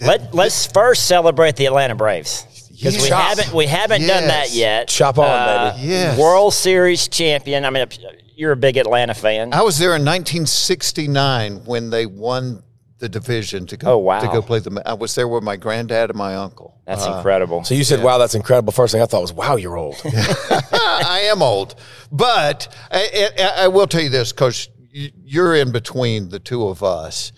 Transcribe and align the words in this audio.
Let 0.00 0.34
Let's 0.34 0.66
first 0.66 1.06
celebrate 1.06 1.56
the 1.56 1.66
Atlanta 1.66 1.94
Braves 1.94 2.44
because 2.70 3.00
we 3.02 3.08
Chop. 3.08 3.22
haven't 3.38 3.54
we 3.54 3.66
haven't 3.66 4.06
done 4.06 4.26
that 4.28 4.48
Yes. 4.48 4.56
yet. 4.56 4.88
Chop 4.88 5.18
on, 5.18 5.24
Uh, 5.26 5.72
baby. 5.76 5.88
Yes. 5.88 6.18
World 6.18 6.52
Series 6.52 7.08
champion. 7.08 7.64
I 7.64 7.70
mean, 7.70 7.86
you're 8.34 8.52
a 8.52 8.56
big 8.56 8.76
Atlanta 8.76 9.14
fan. 9.14 9.54
I 9.54 9.62
was 9.62 9.78
there 9.78 9.96
in 9.96 10.04
1969 10.04 11.62
when 11.64 11.88
they 11.90 12.04
won 12.06 12.62
the 12.98 13.08
division 13.08 13.66
to 13.66 13.76
go 13.76 13.92
Oh, 13.92 13.98
wow. 13.98 14.20
to 14.20 14.26
go 14.28 14.40
play 14.42 14.58
the. 14.58 14.82
I 14.86 14.94
was 14.94 15.14
there 15.14 15.28
with 15.28 15.42
my 15.42 15.56
granddad 15.56 16.10
and 16.10 16.18
my 16.18 16.34
uncle. 16.36 16.74
That's 16.86 17.04
incredible. 17.06 17.64
So 17.64 17.74
you 17.74 17.84
said, 17.84 18.02
"Wow, 18.02 18.18
that's 18.18 18.34
incredible." 18.34 18.72
First 18.72 18.92
thing 18.92 19.02
I 19.02 19.06
thought 19.06 19.22
was, 19.22 19.32
"Wow, 19.32 19.56
you're 19.56 19.76
old." 19.76 19.96
I 20.04 21.28
am 21.30 21.42
old, 21.42 21.74
but 22.12 22.68
I, 22.90 23.30
I, 23.38 23.64
I 23.64 23.68
will 23.68 23.86
tell 23.86 24.02
you 24.02 24.08
this, 24.10 24.32
Coach. 24.32 24.68
you- 24.92 25.10
You're 25.24 25.54
in 25.56 25.72
between 25.72 26.28
the 26.30 26.38
two 26.38 26.68
of 26.68 26.82
us. 26.82 27.32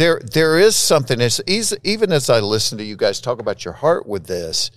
There, 0.00 0.18
there 0.18 0.58
is 0.58 0.76
something. 0.76 1.20
As 1.20 1.42
even 1.46 2.10
as 2.10 2.30
I 2.30 2.40
listen 2.40 2.78
to 2.78 2.84
you 2.84 2.96
guys 2.96 3.20
talk 3.20 3.38
about 3.38 3.66
your 3.66 3.74
heart 3.74 4.06
with 4.06 4.26
this, 4.26 4.70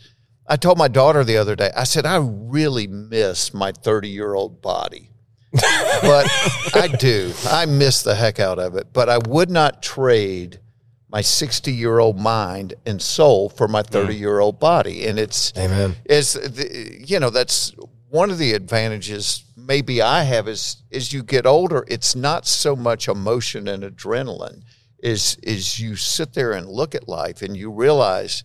I 0.50 0.58
told 0.58 0.78
my 0.78 0.90
daughter 0.90 1.24
the 1.24 1.38
other 1.38 1.56
day. 1.56 1.72
I 1.78 1.86
said 1.86 2.06
I 2.06 2.18
really 2.18 2.88
miss 2.88 3.54
my 3.54 3.72
30 3.72 4.10
year 4.10 4.34
old 4.34 4.62
body, 4.62 5.12
but 5.54 6.28
I 6.76 6.94
do. 7.00 7.32
I 7.50 7.66
miss 7.68 8.04
the 8.04 8.16
heck 8.16 8.42
out 8.42 8.60
of 8.60 8.76
it. 8.76 8.88
But 8.92 9.08
I 9.08 9.20
would 9.20 9.50
not 9.50 9.82
trade 9.82 10.60
my 11.08 11.22
60 11.22 11.72
year 11.72 12.00
old 12.00 12.20
mind 12.20 12.74
and 12.86 13.02
soul 13.02 13.48
for 13.48 13.70
my 13.70 13.82
mm. 13.82 13.88
30 13.88 14.16
year 14.18 14.40
old 14.40 14.60
body. 14.60 15.08
And 15.08 15.18
it's 15.18 15.58
Amen. 15.58 15.96
the, 16.06 17.02
you 17.08 17.22
know 17.22 17.30
that's 17.30 17.74
one 18.10 18.30
of 18.30 18.40
the 18.40 18.52
advantages 18.52 19.46
maybe 19.56 20.02
I 20.02 20.24
have 20.24 20.50
is 20.50 20.84
as 20.92 21.14
you 21.14 21.24
get 21.24 21.46
older 21.46 21.86
it's 21.88 22.14
not 22.14 22.46
so 22.46 22.76
much 22.76 23.08
emotion 23.08 23.70
and 23.70 23.84
adrenaline 23.84 24.64
is 25.04 25.38
is 25.44 25.80
you 25.80 25.96
sit 25.96 26.34
there 26.34 26.54
and 26.54 26.68
look 26.68 26.96
at 26.96 27.08
life 27.08 27.42
and 27.42 27.56
you 27.56 27.70
realize 27.70 28.44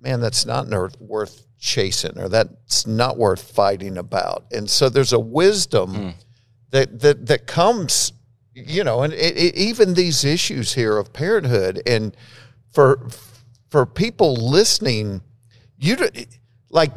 man 0.00 0.20
that's 0.20 0.44
not 0.44 0.66
worth 1.00 1.46
chasing 1.58 2.18
or 2.18 2.28
that's 2.28 2.86
not 2.86 3.16
worth 3.16 3.52
fighting 3.52 3.96
about. 3.96 4.44
And 4.50 4.68
so 4.68 4.88
there's 4.88 5.12
a 5.12 5.20
wisdom 5.20 5.94
hmm. 5.94 6.08
that 6.70 7.00
that 7.00 7.26
that 7.26 7.46
comes 7.46 8.12
you 8.52 8.82
know 8.82 9.02
and 9.02 9.12
it, 9.12 9.36
it, 9.36 9.54
even 9.54 9.94
these 9.94 10.24
issues 10.24 10.74
here 10.74 10.98
of 10.98 11.12
parenthood 11.12 11.80
and 11.86 12.16
for 12.72 13.08
for 13.70 13.86
people 13.86 14.34
listening 14.34 15.22
you 15.78 15.96
like 16.70 16.92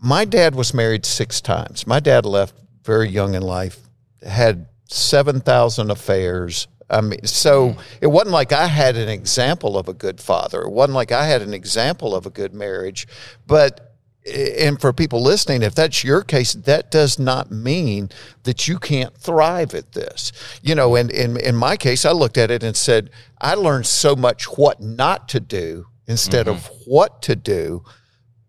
my 0.00 0.24
dad 0.24 0.54
was 0.54 0.74
married 0.74 1.06
six 1.06 1.40
times. 1.40 1.86
My 1.86 1.98
dad 1.98 2.26
left 2.26 2.54
very 2.82 3.08
young 3.08 3.34
in 3.34 3.42
life 3.42 3.80
had 4.22 4.66
7000 4.90 5.90
affairs 5.90 6.68
i 6.90 7.00
mean 7.00 7.24
so 7.24 7.70
hmm. 7.70 7.80
it 8.00 8.06
wasn't 8.06 8.30
like 8.30 8.52
i 8.52 8.66
had 8.66 8.96
an 8.96 9.08
example 9.08 9.76
of 9.76 9.88
a 9.88 9.94
good 9.94 10.20
father 10.20 10.62
it 10.62 10.70
wasn't 10.70 10.94
like 10.94 11.12
i 11.12 11.26
had 11.26 11.42
an 11.42 11.54
example 11.54 12.14
of 12.14 12.26
a 12.26 12.30
good 12.30 12.54
marriage 12.54 13.06
but 13.46 13.96
eh, 14.26 14.66
and 14.66 14.80
for 14.80 14.92
people 14.92 15.22
listening, 15.22 15.62
if 15.62 15.74
that's 15.74 16.02
your 16.02 16.22
case, 16.22 16.54
that 16.54 16.90
does 16.90 17.18
not 17.18 17.50
mean 17.50 18.08
that 18.44 18.66
you 18.66 18.78
can't 18.78 19.14
thrive 19.14 19.74
at 19.74 19.92
this. 19.92 20.32
You 20.62 20.74
know, 20.74 20.96
and 20.96 21.10
in, 21.10 21.36
in 21.36 21.54
my 21.54 21.76
case, 21.76 22.06
I 22.06 22.12
looked 22.12 22.38
at 22.38 22.50
it 22.50 22.62
and 22.62 22.74
said, 22.74 23.10
I 23.38 23.54
learned 23.54 23.86
so 23.86 24.16
much 24.16 24.44
what 24.44 24.80
not 24.80 25.28
to 25.28 25.40
do 25.40 25.88
instead 26.06 26.46
mm-hmm. 26.46 26.56
of 26.56 26.70
what 26.86 27.20
to 27.22 27.36
do. 27.36 27.84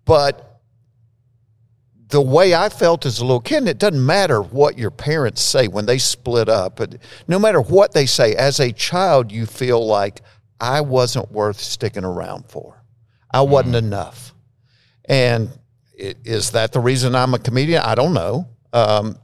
But 0.06 0.55
the 2.10 2.22
way 2.22 2.54
I 2.54 2.70
felt 2.70 3.06
as 3.06 3.20
a 3.20 3.26
little 3.26 3.40
kid, 3.40 3.58
and 3.60 3.70
it 3.70 3.80
doesn't 3.80 4.06
matter 4.06 4.42
what 4.42 4.78
your 4.78 4.92
parents 4.92 5.42
say 5.42 5.68
when 5.68 5.86
they 5.86 5.98
split 5.98 6.48
up, 6.48 6.76
but 6.78 6.98
no 7.28 7.40
matter 7.40 7.60
what 7.62 7.94
they 7.94 8.06
say, 8.06 8.36
as 8.36 8.60
a 8.60 8.72
child, 8.72 9.32
you 9.32 9.46
feel 9.46 9.86
like 9.86 10.22
I 10.60 10.82
wasn't 10.82 11.32
worth 11.32 11.60
sticking 11.60 12.06
around 12.06 12.46
for. 12.48 12.84
I 13.32 13.42
wasn't 13.42 13.76
enough. 13.76 14.34
And 15.06 15.50
i- 16.00 16.16
is 16.24 16.52
that 16.52 16.72
the 16.72 16.80
reason 16.80 17.16
I'm 17.16 17.34
a 17.34 17.40
comedian? 17.40 17.82
I 17.82 17.96
don't 17.96 18.14
know. 18.14 18.48
Um, 18.72 19.18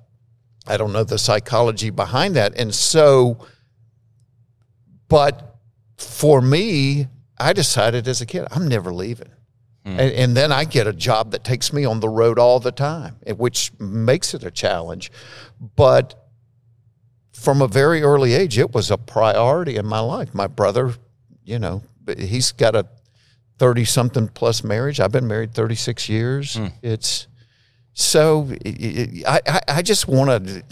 I 0.67 0.77
don't 0.77 0.91
know 0.93 1.03
the 1.03 1.17
psychology 1.17 1.89
behind 1.89 2.35
that. 2.35 2.53
And 2.57 2.73
so, 2.73 3.45
but 5.07 5.55
for 5.97 6.41
me, 6.41 7.07
I 7.39 7.53
decided 7.53 8.07
as 8.07 8.21
a 8.21 8.25
kid, 8.25 8.47
I'm 8.51 8.67
never 8.67 8.93
leaving. 8.93 9.29
Mm. 9.85 9.91
And, 9.91 9.99
and 9.99 10.37
then 10.37 10.51
I 10.51 10.63
get 10.63 10.87
a 10.87 10.93
job 10.93 11.31
that 11.31 11.43
takes 11.43 11.73
me 11.73 11.85
on 11.85 11.99
the 11.99 12.09
road 12.09 12.37
all 12.37 12.59
the 12.59 12.71
time, 12.71 13.15
which 13.37 13.71
makes 13.79 14.33
it 14.33 14.43
a 14.43 14.51
challenge. 14.51 15.11
But 15.75 16.15
from 17.33 17.61
a 17.61 17.67
very 17.67 18.03
early 18.03 18.33
age, 18.33 18.57
it 18.59 18.73
was 18.73 18.91
a 18.91 18.97
priority 18.97 19.77
in 19.77 19.85
my 19.85 19.99
life. 19.99 20.33
My 20.33 20.47
brother, 20.47 20.93
you 21.43 21.57
know, 21.57 21.83
he's 22.17 22.51
got 22.51 22.75
a 22.75 22.87
30 23.57 23.85
something 23.85 24.27
plus 24.27 24.63
marriage. 24.63 24.99
I've 24.99 25.11
been 25.11 25.27
married 25.27 25.53
36 25.53 26.09
years. 26.09 26.57
Mm. 26.57 26.73
It's 26.81 27.27
so 27.93 28.49
I, 28.65 29.39
I, 29.47 29.59
I 29.67 29.81
just 29.81 30.07
want 30.07 30.47
to, 30.47 30.63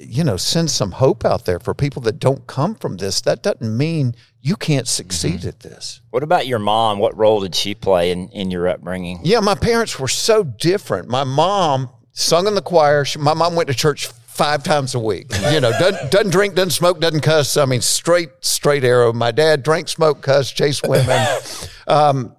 you 0.00 0.24
know, 0.24 0.36
send 0.36 0.70
some 0.70 0.92
hope 0.92 1.24
out 1.24 1.44
there 1.44 1.60
for 1.60 1.74
people 1.74 2.00
that 2.02 2.18
don't 2.18 2.46
come 2.46 2.74
from 2.74 2.96
this. 2.96 3.20
That 3.20 3.42
doesn't 3.42 3.76
mean 3.76 4.14
you 4.40 4.56
can't 4.56 4.88
succeed 4.88 5.44
at 5.44 5.60
this. 5.60 6.00
What 6.10 6.22
about 6.22 6.46
your 6.46 6.58
mom? 6.58 6.98
What 6.98 7.16
role 7.16 7.40
did 7.40 7.54
she 7.54 7.74
play 7.74 8.10
in, 8.10 8.28
in 8.30 8.50
your 8.50 8.66
upbringing? 8.66 9.20
Yeah, 9.22 9.40
my 9.40 9.54
parents 9.54 9.98
were 9.98 10.08
so 10.08 10.42
different. 10.42 11.08
My 11.08 11.24
mom 11.24 11.90
sung 12.12 12.46
in 12.46 12.54
the 12.54 12.62
choir. 12.62 13.04
She, 13.04 13.18
my 13.18 13.34
mom 13.34 13.54
went 13.54 13.68
to 13.68 13.74
church 13.74 14.06
five 14.06 14.62
times 14.62 14.94
a 14.94 14.98
week. 14.98 15.26
You 15.52 15.60
know, 15.60 15.70
doesn't, 15.72 16.10
doesn't 16.10 16.30
drink, 16.30 16.54
doesn't 16.54 16.70
smoke, 16.70 16.98
doesn't 16.98 17.20
cuss. 17.20 17.58
I 17.58 17.66
mean, 17.66 17.82
straight, 17.82 18.30
straight 18.40 18.84
arrow. 18.84 19.12
My 19.12 19.32
dad 19.32 19.62
drank, 19.62 19.88
smoked, 19.88 20.22
cussed, 20.22 20.56
chased 20.56 20.88
women. 20.88 21.26
um, 21.86 22.34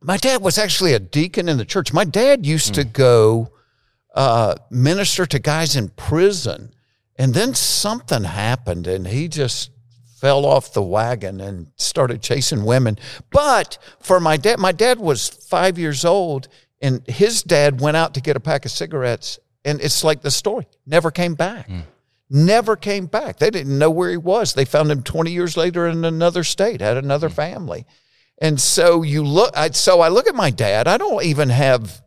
my 0.00 0.16
dad 0.16 0.40
was 0.40 0.56
actually 0.56 0.94
a 0.94 0.98
deacon 0.98 1.48
in 1.48 1.58
the 1.58 1.66
church. 1.66 1.92
My 1.92 2.04
dad 2.04 2.46
used 2.46 2.74
to 2.74 2.84
go 2.84 3.52
uh, 4.14 4.54
minister 4.70 5.26
to 5.26 5.38
guys 5.38 5.76
in 5.76 5.88
prison, 5.90 6.72
and 7.16 7.34
then 7.34 7.54
something 7.54 8.24
happened, 8.24 8.86
and 8.86 9.06
he 9.06 9.28
just 9.28 9.70
fell 10.22 10.46
off 10.46 10.72
the 10.72 10.82
wagon 10.82 11.40
and 11.40 11.66
started 11.76 12.22
chasing 12.22 12.64
women. 12.64 12.96
But 13.30 13.76
for 13.98 14.20
my 14.20 14.36
dad, 14.36 14.58
my 14.58 14.72
dad 14.72 14.98
was 14.98 15.28
five 15.28 15.78
years 15.78 16.04
old, 16.04 16.48
and 16.80 17.02
his 17.08 17.42
dad 17.42 17.80
went 17.80 17.96
out 17.96 18.14
to 18.14 18.20
get 18.20 18.36
a 18.36 18.40
pack 18.40 18.64
of 18.64 18.70
cigarettes, 18.70 19.38
and 19.64 19.80
it's 19.80 20.04
like 20.04 20.22
the 20.22 20.30
story 20.30 20.66
never 20.86 21.10
came 21.10 21.34
back. 21.34 21.66
Hmm. 21.66 21.80
Never 22.30 22.76
came 22.76 23.06
back. 23.06 23.38
They 23.38 23.50
didn't 23.50 23.78
know 23.78 23.90
where 23.90 24.10
he 24.10 24.16
was. 24.16 24.54
They 24.54 24.64
found 24.64 24.90
him 24.90 25.02
20 25.02 25.30
years 25.30 25.56
later 25.56 25.86
in 25.86 26.04
another 26.04 26.44
state, 26.44 26.80
had 26.80 26.96
another 26.96 27.28
hmm. 27.28 27.34
family. 27.34 27.86
And 28.40 28.60
so 28.60 29.02
you 29.02 29.22
look, 29.22 29.56
I, 29.56 29.70
so 29.70 30.00
I 30.00 30.08
look 30.08 30.28
at 30.28 30.34
my 30.34 30.50
dad. 30.50 30.88
I 30.88 30.98
don't 30.98 31.22
even 31.24 31.48
have 31.50 32.02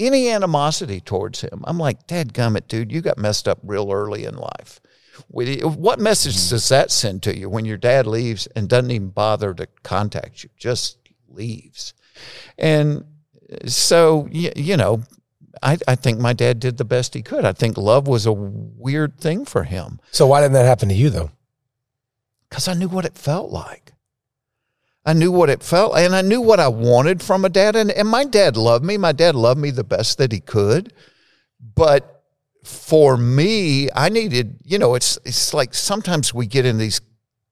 any 0.00 0.28
animosity 0.28 1.00
towards 1.00 1.42
him. 1.42 1.62
I'm 1.64 1.78
like, 1.78 2.06
Dad 2.06 2.32
gummit, 2.32 2.66
dude, 2.68 2.90
you 2.90 3.00
got 3.00 3.18
messed 3.18 3.46
up 3.46 3.58
real 3.62 3.92
early 3.92 4.24
in 4.24 4.34
life. 4.36 4.80
What 5.28 5.98
message 6.00 6.48
does 6.48 6.68
that 6.70 6.90
send 6.90 7.22
to 7.24 7.36
you 7.38 7.48
when 7.50 7.66
your 7.66 7.76
dad 7.76 8.06
leaves 8.06 8.46
and 8.56 8.68
doesn't 8.68 8.90
even 8.90 9.10
bother 9.10 9.52
to 9.54 9.66
contact 9.82 10.42
you, 10.42 10.50
just 10.56 10.98
leaves? 11.28 11.92
And 12.58 13.04
so, 13.66 14.26
you 14.30 14.76
know, 14.76 15.02
I, 15.62 15.76
I 15.86 15.94
think 15.96 16.18
my 16.20 16.32
dad 16.32 16.58
did 16.58 16.78
the 16.78 16.84
best 16.84 17.12
he 17.12 17.20
could. 17.22 17.44
I 17.44 17.52
think 17.52 17.76
love 17.76 18.08
was 18.08 18.24
a 18.24 18.32
weird 18.32 19.18
thing 19.20 19.44
for 19.44 19.64
him 19.64 20.00
So 20.10 20.26
why 20.26 20.40
didn't 20.40 20.54
that 20.54 20.64
happen 20.64 20.88
to 20.88 20.94
you 20.94 21.10
though? 21.10 21.30
because 22.48 22.66
I 22.66 22.74
knew 22.74 22.88
what 22.88 23.04
it 23.04 23.16
felt 23.16 23.50
like. 23.50 23.89
I 25.04 25.14
knew 25.14 25.32
what 25.32 25.48
it 25.50 25.62
felt, 25.62 25.96
and 25.96 26.14
I 26.14 26.22
knew 26.22 26.40
what 26.40 26.60
I 26.60 26.68
wanted 26.68 27.22
from 27.22 27.44
a 27.44 27.48
dad. 27.48 27.74
And, 27.74 27.90
and 27.90 28.08
my 28.08 28.24
dad 28.24 28.56
loved 28.56 28.84
me. 28.84 28.98
My 28.98 29.12
dad 29.12 29.34
loved 29.34 29.60
me 29.60 29.70
the 29.70 29.84
best 29.84 30.18
that 30.18 30.32
he 30.32 30.40
could. 30.40 30.92
But 31.74 32.22
for 32.64 33.16
me, 33.16 33.88
I 33.94 34.08
needed, 34.08 34.60
you 34.64 34.78
know, 34.78 34.94
it's 34.94 35.18
it's 35.24 35.54
like 35.54 35.74
sometimes 35.74 36.34
we 36.34 36.46
get 36.46 36.66
in 36.66 36.78
these 36.78 37.00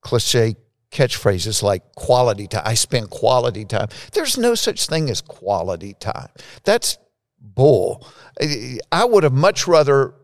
cliche 0.03 0.57
catchphrases 0.91 1.63
like 1.63 1.95
quality 1.95 2.47
time. 2.47 2.63
I 2.65 2.75
spend 2.75 3.11
quality 3.11 3.65
time. 3.65 3.89
There's 4.13 4.39
no 4.39 4.55
such 4.55 4.87
thing 4.87 5.11
as 5.11 5.21
quality 5.21 5.95
time. 5.95 6.29
That's 6.65 6.99
bull. 7.41 8.07
I 8.93 9.05
would 9.05 9.25
have 9.25 9.33
much 9.33 9.67
rather 9.67 10.15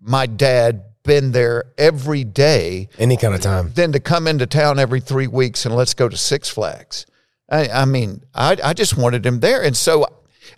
my 0.00 0.26
dad 0.26 0.84
been 1.04 1.32
there 1.32 1.66
every 1.78 2.24
day 2.24 2.88
Any 2.98 3.16
kind 3.16 3.34
of 3.34 3.40
time. 3.40 3.72
than 3.74 3.92
to 3.92 4.00
come 4.00 4.26
into 4.26 4.46
town 4.46 4.78
every 4.78 5.00
three 5.00 5.28
weeks 5.28 5.64
and 5.64 5.76
let's 5.76 5.94
go 5.94 6.08
to 6.08 6.16
Six 6.16 6.48
Flags. 6.48 7.06
I, 7.48 7.68
I 7.68 7.84
mean, 7.84 8.24
I, 8.34 8.56
I 8.62 8.72
just 8.72 8.96
wanted 8.96 9.24
him 9.24 9.40
there. 9.40 9.62
And 9.62 9.76
so, 9.76 10.06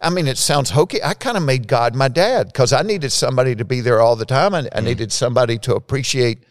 I 0.01 0.09
mean, 0.09 0.29
it 0.29 0.39
sounds 0.39 0.71
hokey. 0.71 1.03
I 1.03 1.15
kind 1.15 1.37
of 1.37 1.43
made 1.43 1.69
God 1.69 1.95
my 1.95 2.09
dad 2.09 2.47
because 2.47 2.73
I 2.73 2.83
needed 2.83 3.11
somebody 3.11 3.55
to 3.57 3.65
be 3.65 3.81
there 3.81 4.01
all 4.01 4.17
the 4.17 4.25
time. 4.25 4.55
I, 4.55 4.61
I 4.73 4.81
mm. 4.81 4.85
needed 4.85 5.13
somebody 5.13 5.59
to 5.59 5.75
appreciate 5.75 6.45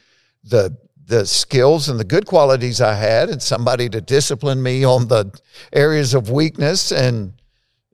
the 0.44 0.78
the 1.08 1.24
skills 1.24 1.88
and 1.88 2.00
the 2.00 2.04
good 2.04 2.26
qualities 2.26 2.82
I 2.82 2.96
had 2.96 3.30
and 3.30 3.40
somebody 3.40 3.88
to 3.90 4.02
discipline 4.02 4.64
me 4.64 4.84
on 4.84 5.08
the 5.08 5.40
areas 5.72 6.16
of 6.16 6.32
weakness 6.32 6.92
and 6.92 7.34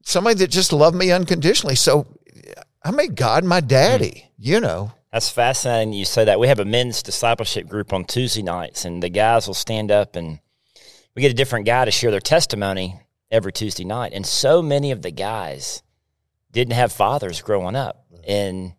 somebody 0.01 0.35
that 0.35 0.49
just 0.49 0.71
loved 0.71 0.95
me 0.95 1.11
unconditionally. 1.11 1.75
So 1.75 2.07
I 2.83 2.91
made 2.91 3.15
God 3.15 3.43
my 3.43 3.59
mm. 3.59 3.67
daddy, 3.67 4.31
you 4.37 4.61
know. 4.61 4.93
That's 5.11 5.29
fascinating 5.29 5.93
you 5.93 6.05
say 6.05 6.25
that. 6.25 6.39
We 6.39 6.47
have 6.47 6.59
a 6.59 6.65
men's 6.65 7.03
discipleship 7.03 7.67
group 7.67 7.91
on 7.91 8.05
Tuesday 8.05 8.43
nights, 8.43 8.85
and 8.85 9.03
the 9.03 9.09
guys 9.09 9.47
will 9.47 9.53
stand 9.53 9.91
up 9.91 10.15
and 10.15 10.39
we 11.15 11.21
get 11.21 11.31
a 11.31 11.35
different 11.35 11.65
guy 11.65 11.85
to 11.85 11.91
share 11.91 12.11
their 12.11 12.19
testimony 12.19 12.99
every 13.29 13.51
Tuesday 13.51 13.83
night. 13.83 14.13
And 14.13 14.25
so 14.25 14.61
many 14.61 14.91
of 14.91 15.01
the 15.01 15.11
guys 15.11 15.83
didn't 16.51 16.73
have 16.73 16.91
fathers 16.91 17.41
growing 17.41 17.75
up. 17.75 18.05
And 18.27 18.73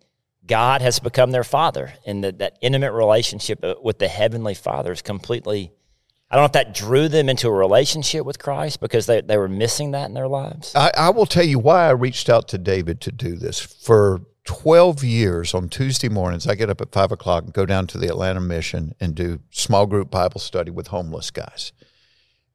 God 0.46 0.82
has 0.82 0.98
become 0.98 1.30
their 1.30 1.44
father. 1.44 1.92
And 2.06 2.24
that, 2.24 2.38
that 2.38 2.58
intimate 2.60 2.92
relationship 2.92 3.62
uh, 3.62 3.74
with 3.82 3.98
the 3.98 4.08
heavenly 4.08 4.54
father 4.54 4.92
is 4.92 5.02
completely, 5.02 5.72
I 6.32 6.36
don't 6.36 6.44
know 6.44 6.46
if 6.46 6.52
that 6.52 6.72
drew 6.72 7.08
them 7.08 7.28
into 7.28 7.46
a 7.48 7.52
relationship 7.52 8.24
with 8.24 8.38
Christ 8.38 8.80
because 8.80 9.04
they, 9.04 9.20
they 9.20 9.36
were 9.36 9.50
missing 9.50 9.90
that 9.90 10.06
in 10.06 10.14
their 10.14 10.28
lives. 10.28 10.72
I, 10.74 10.90
I 10.96 11.10
will 11.10 11.26
tell 11.26 11.44
you 11.44 11.58
why 11.58 11.86
I 11.86 11.90
reached 11.90 12.30
out 12.30 12.48
to 12.48 12.58
David 12.58 13.02
to 13.02 13.12
do 13.12 13.36
this. 13.36 13.60
For 13.60 14.22
12 14.44 15.04
years 15.04 15.52
on 15.52 15.68
Tuesday 15.68 16.08
mornings, 16.08 16.46
I 16.46 16.54
get 16.54 16.70
up 16.70 16.80
at 16.80 16.90
5 16.90 17.12
o'clock 17.12 17.44
and 17.44 17.52
go 17.52 17.66
down 17.66 17.86
to 17.88 17.98
the 17.98 18.08
Atlanta 18.08 18.40
Mission 18.40 18.94
and 18.98 19.14
do 19.14 19.40
small 19.50 19.84
group 19.84 20.10
Bible 20.10 20.40
study 20.40 20.70
with 20.70 20.86
homeless 20.86 21.30
guys. 21.30 21.72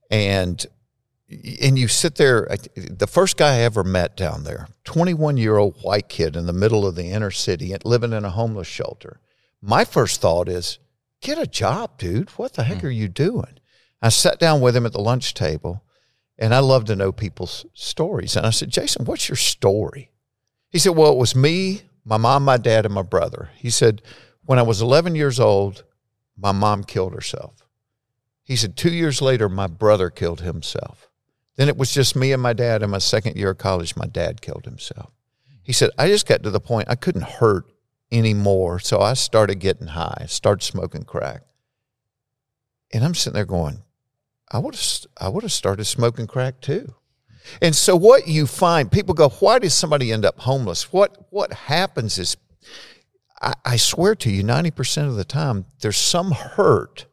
And 0.09 0.65
and 1.61 1.77
you 1.77 1.89
sit 1.89 2.15
there 2.15 2.47
the 2.73 3.05
first 3.05 3.35
guy 3.35 3.55
i 3.55 3.59
ever 3.59 3.83
met 3.83 4.15
down 4.15 4.45
there 4.45 4.69
21 4.85 5.35
year 5.35 5.57
old 5.57 5.75
white 5.81 6.07
kid 6.07 6.37
in 6.37 6.45
the 6.45 6.53
middle 6.53 6.87
of 6.87 6.95
the 6.95 7.11
inner 7.11 7.31
city 7.31 7.75
living 7.83 8.13
in 8.13 8.23
a 8.23 8.29
homeless 8.29 8.65
shelter 8.65 9.19
my 9.61 9.83
first 9.83 10.21
thought 10.21 10.47
is 10.47 10.79
get 11.19 11.37
a 11.37 11.45
job 11.45 11.97
dude 11.97 12.29
what 12.31 12.53
the 12.53 12.63
heck 12.63 12.79
hmm. 12.79 12.87
are 12.87 12.91
you 12.91 13.09
doing 13.09 13.56
i 14.01 14.09
sat 14.09 14.39
down 14.39 14.61
with 14.61 14.75
him 14.75 14.85
at 14.85 14.93
the 14.93 15.01
lunch 15.01 15.33
table 15.33 15.83
and 16.37 16.53
i 16.53 16.59
love 16.59 16.85
to 16.85 16.95
know 16.95 17.11
people's 17.11 17.65
stories 17.73 18.35
and 18.35 18.45
i 18.45 18.49
said 18.49 18.69
jason 18.69 19.05
what's 19.05 19.29
your 19.29 19.35
story 19.35 20.11
he 20.69 20.79
said 20.79 20.95
well 20.95 21.11
it 21.11 21.17
was 21.17 21.35
me 21.35 21.81
my 22.05 22.17
mom 22.17 22.43
my 22.43 22.57
dad 22.57 22.85
and 22.85 22.93
my 22.93 23.01
brother 23.01 23.49
he 23.55 23.69
said 23.69 24.01
when 24.45 24.59
i 24.59 24.63
was 24.63 24.81
11 24.81 25.15
years 25.15 25.39
old 25.39 25.83
my 26.37 26.51
mom 26.51 26.83
killed 26.83 27.13
herself 27.13 27.67
he 28.43 28.55
said 28.55 28.77
two 28.77 28.91
years 28.91 29.21
later 29.21 29.49
my 29.49 29.67
brother 29.67 30.09
killed 30.09 30.41
himself 30.41 31.07
then 31.57 31.67
it 31.67 31.77
was 31.77 31.91
just 31.91 32.15
me 32.15 32.31
and 32.31 32.41
my 32.41 32.53
dad. 32.53 32.81
In 32.81 32.91
my 32.91 32.99
second 32.99 33.35
year 33.35 33.49
of 33.49 33.57
college, 33.57 33.95
my 33.95 34.05
dad 34.05 34.41
killed 34.41 34.65
himself. 34.65 35.11
He 35.63 35.73
said, 35.73 35.89
I 35.97 36.07
just 36.07 36.27
got 36.27 36.43
to 36.43 36.51
the 36.51 36.61
point 36.61 36.87
I 36.87 36.95
couldn't 36.95 37.23
hurt 37.23 37.65
anymore. 38.11 38.79
So 38.79 39.01
I 39.01 39.15
started 39.15 39.55
getting 39.55 39.87
high, 39.87 40.25
started 40.27 40.63
smoking 40.63 41.03
crack. 41.03 41.41
And 42.93 43.03
I'm 43.03 43.15
sitting 43.15 43.33
there 43.33 43.43
going, 43.43 43.83
I 44.51 44.59
would 44.59 44.75
have 44.75 45.05
I 45.19 45.29
would 45.29 45.43
have 45.43 45.51
started 45.51 45.85
smoking 45.85 46.27
crack 46.27 46.61
too. 46.61 46.93
And 47.61 47.75
so 47.75 47.95
what 47.95 48.27
you 48.27 48.45
find, 48.45 48.91
people 48.91 49.13
go, 49.13 49.29
why 49.29 49.59
does 49.59 49.73
somebody 49.73 50.11
end 50.11 50.25
up 50.25 50.39
homeless? 50.39 50.91
What 50.91 51.27
what 51.29 51.53
happens 51.53 52.17
is 52.17 52.37
I, 53.41 53.53
I 53.65 53.75
swear 53.77 54.15
to 54.15 54.31
you, 54.31 54.43
90% 54.43 55.07
of 55.07 55.15
the 55.15 55.23
time, 55.23 55.65
there's 55.81 55.97
some 55.97 56.31
hurt 56.31 57.05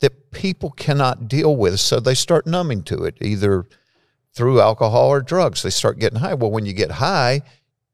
that 0.00 0.30
people 0.30 0.70
cannot 0.70 1.28
deal 1.28 1.54
with. 1.54 1.80
So 1.80 2.00
they 2.00 2.14
start 2.14 2.46
numbing 2.46 2.82
to 2.84 3.04
it, 3.04 3.18
either 3.20 3.66
through 4.32 4.60
alcohol 4.60 5.08
or 5.08 5.20
drugs. 5.20 5.62
They 5.62 5.70
start 5.70 5.98
getting 5.98 6.20
high. 6.20 6.34
Well, 6.34 6.50
when 6.50 6.66
you 6.66 6.72
get 6.72 6.92
high, 6.92 7.42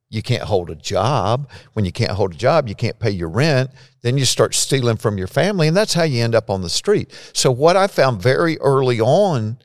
you 0.09 0.23
can't 0.23 0.45
hold 0.45 0.71
a 0.71 0.75
job. 0.75 1.49
When 1.73 1.85
you 1.85 1.93
can't 1.93 2.13
hold 2.13 2.35
a 2.35 2.37
job, 2.37 2.69
you 2.69 2.75
can't 2.75 2.99
pay 2.99 3.11
your 3.11 3.29
rent. 3.29 3.71
Then 4.03 4.17
you 4.17 4.25
start 4.25 4.55
stealing 4.55 4.97
from 4.97 5.19
your 5.19 5.27
family, 5.27 5.67
and 5.67 5.77
that's 5.77 5.95
how 5.95 6.05
you 6.05 6.23
end 6.23 6.35
up 6.35 6.49
on 6.49 6.63
the 6.63 6.71
street. 6.71 7.11
So, 7.33 7.51
what 7.51 7.77
I 7.77 7.87
found 7.87 8.23
very 8.23 8.59
early 8.59 9.01
on 9.01 9.59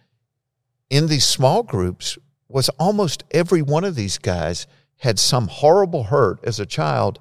in 0.89 1.07
these 1.07 1.25
small 1.25 1.63
groups 1.63 2.17
was 2.47 2.69
almost 2.69 3.23
every 3.31 3.61
one 3.61 3.83
of 3.83 3.95
these 3.95 4.17
guys 4.17 4.67
had 4.97 5.19
some 5.19 5.47
horrible 5.47 6.03
hurt 6.03 6.39
as 6.43 6.59
a 6.59 6.65
child, 6.65 7.19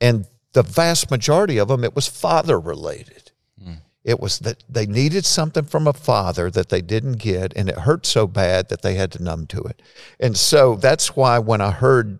and 0.00 0.26
the 0.52 0.62
vast 0.62 1.10
majority 1.10 1.58
of 1.58 1.68
them, 1.68 1.84
it 1.84 1.94
was 1.94 2.08
father 2.08 2.58
related. 2.58 3.30
Hmm. 3.62 3.74
It 4.02 4.18
was 4.18 4.40
that 4.40 4.64
they 4.68 4.86
needed 4.86 5.24
something 5.24 5.64
from 5.64 5.86
a 5.86 5.92
father 5.92 6.50
that 6.50 6.70
they 6.70 6.82
didn't 6.82 7.18
get, 7.18 7.52
and 7.54 7.68
it 7.68 7.80
hurt 7.80 8.04
so 8.04 8.26
bad 8.26 8.68
that 8.68 8.82
they 8.82 8.94
had 8.94 9.12
to 9.12 9.22
numb 9.22 9.46
to 9.48 9.62
it. 9.62 9.80
And 10.18 10.36
so 10.36 10.74
that's 10.74 11.14
why 11.14 11.38
when 11.38 11.60
I 11.60 11.70
heard 11.70 12.18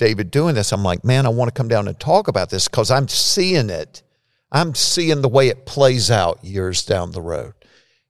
David 0.00 0.30
doing 0.30 0.54
this, 0.54 0.72
I'm 0.72 0.82
like, 0.82 1.04
man, 1.04 1.26
I 1.26 1.28
want 1.28 1.50
to 1.50 1.52
come 1.54 1.68
down 1.68 1.86
and 1.86 2.00
talk 2.00 2.26
about 2.26 2.48
this 2.48 2.68
because 2.68 2.90
I'm 2.90 3.06
seeing 3.06 3.68
it. 3.68 4.02
I'm 4.50 4.74
seeing 4.74 5.20
the 5.20 5.28
way 5.28 5.48
it 5.48 5.66
plays 5.66 6.10
out 6.10 6.42
years 6.42 6.86
down 6.86 7.12
the 7.12 7.20
road. 7.20 7.52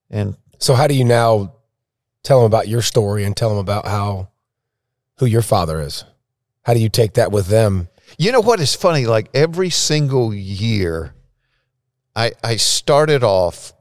And 0.09 0.37
so, 0.61 0.75
how 0.75 0.87
do 0.87 0.95
you 0.95 1.05
now 1.05 1.57
tell 2.23 2.39
them 2.39 2.47
about 2.47 2.69
your 2.69 2.81
story 2.81 3.25
and 3.25 3.37
tell 3.37 3.49
them 3.49 3.59
about 3.59 3.87
how 3.87 4.29
who 5.19 5.27
your 5.27 5.43
father 5.43 5.81
is? 5.81 6.05
How 6.63 6.75
do 6.75 6.81
you 6.81 6.89
take 6.89 7.15
that 7.15 7.33
with 7.33 7.49
them? 7.49 7.89
You 8.17 8.31
know 8.31 8.41
what 8.41 8.61
is 8.61 8.77
funny? 8.77 9.07
Like 9.07 9.29
every 9.35 9.71
single 9.71 10.33
year, 10.33 11.13
I, 12.15 12.31
I 12.45 12.55
started 12.55 13.25
off 13.25 13.73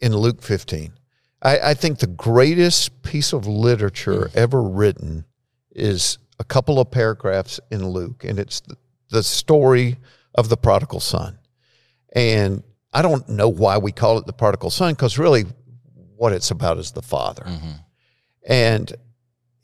in 0.00 0.14
Luke 0.14 0.42
15. 0.42 0.92
I, 1.40 1.70
I 1.70 1.74
think 1.74 2.00
the 2.00 2.06
greatest 2.06 3.02
piece 3.02 3.32
of 3.32 3.46
literature 3.46 4.26
mm. 4.26 4.36
ever 4.36 4.60
written 4.62 5.24
is 5.74 6.18
a 6.44 6.46
couple 6.46 6.78
of 6.78 6.90
paragraphs 6.90 7.58
in 7.70 7.88
Luke, 7.88 8.24
and 8.24 8.38
it's 8.38 8.62
the, 9.10 9.22
story 9.22 9.96
of 10.34 10.48
the 10.48 10.56
prodigal 10.56 11.00
son. 11.00 11.38
And 12.14 12.62
I 12.92 13.00
don't 13.02 13.28
know 13.28 13.48
why 13.48 13.78
we 13.78 13.92
call 13.92 14.18
it 14.18 14.26
the 14.26 14.32
prodigal 14.32 14.70
son, 14.70 14.92
because 14.92 15.18
really 15.18 15.44
what 16.16 16.32
it's 16.32 16.50
about 16.50 16.78
is 16.78 16.90
the 16.92 17.02
father. 17.02 17.44
Mm-hmm. 17.44 17.70
And 18.46 18.92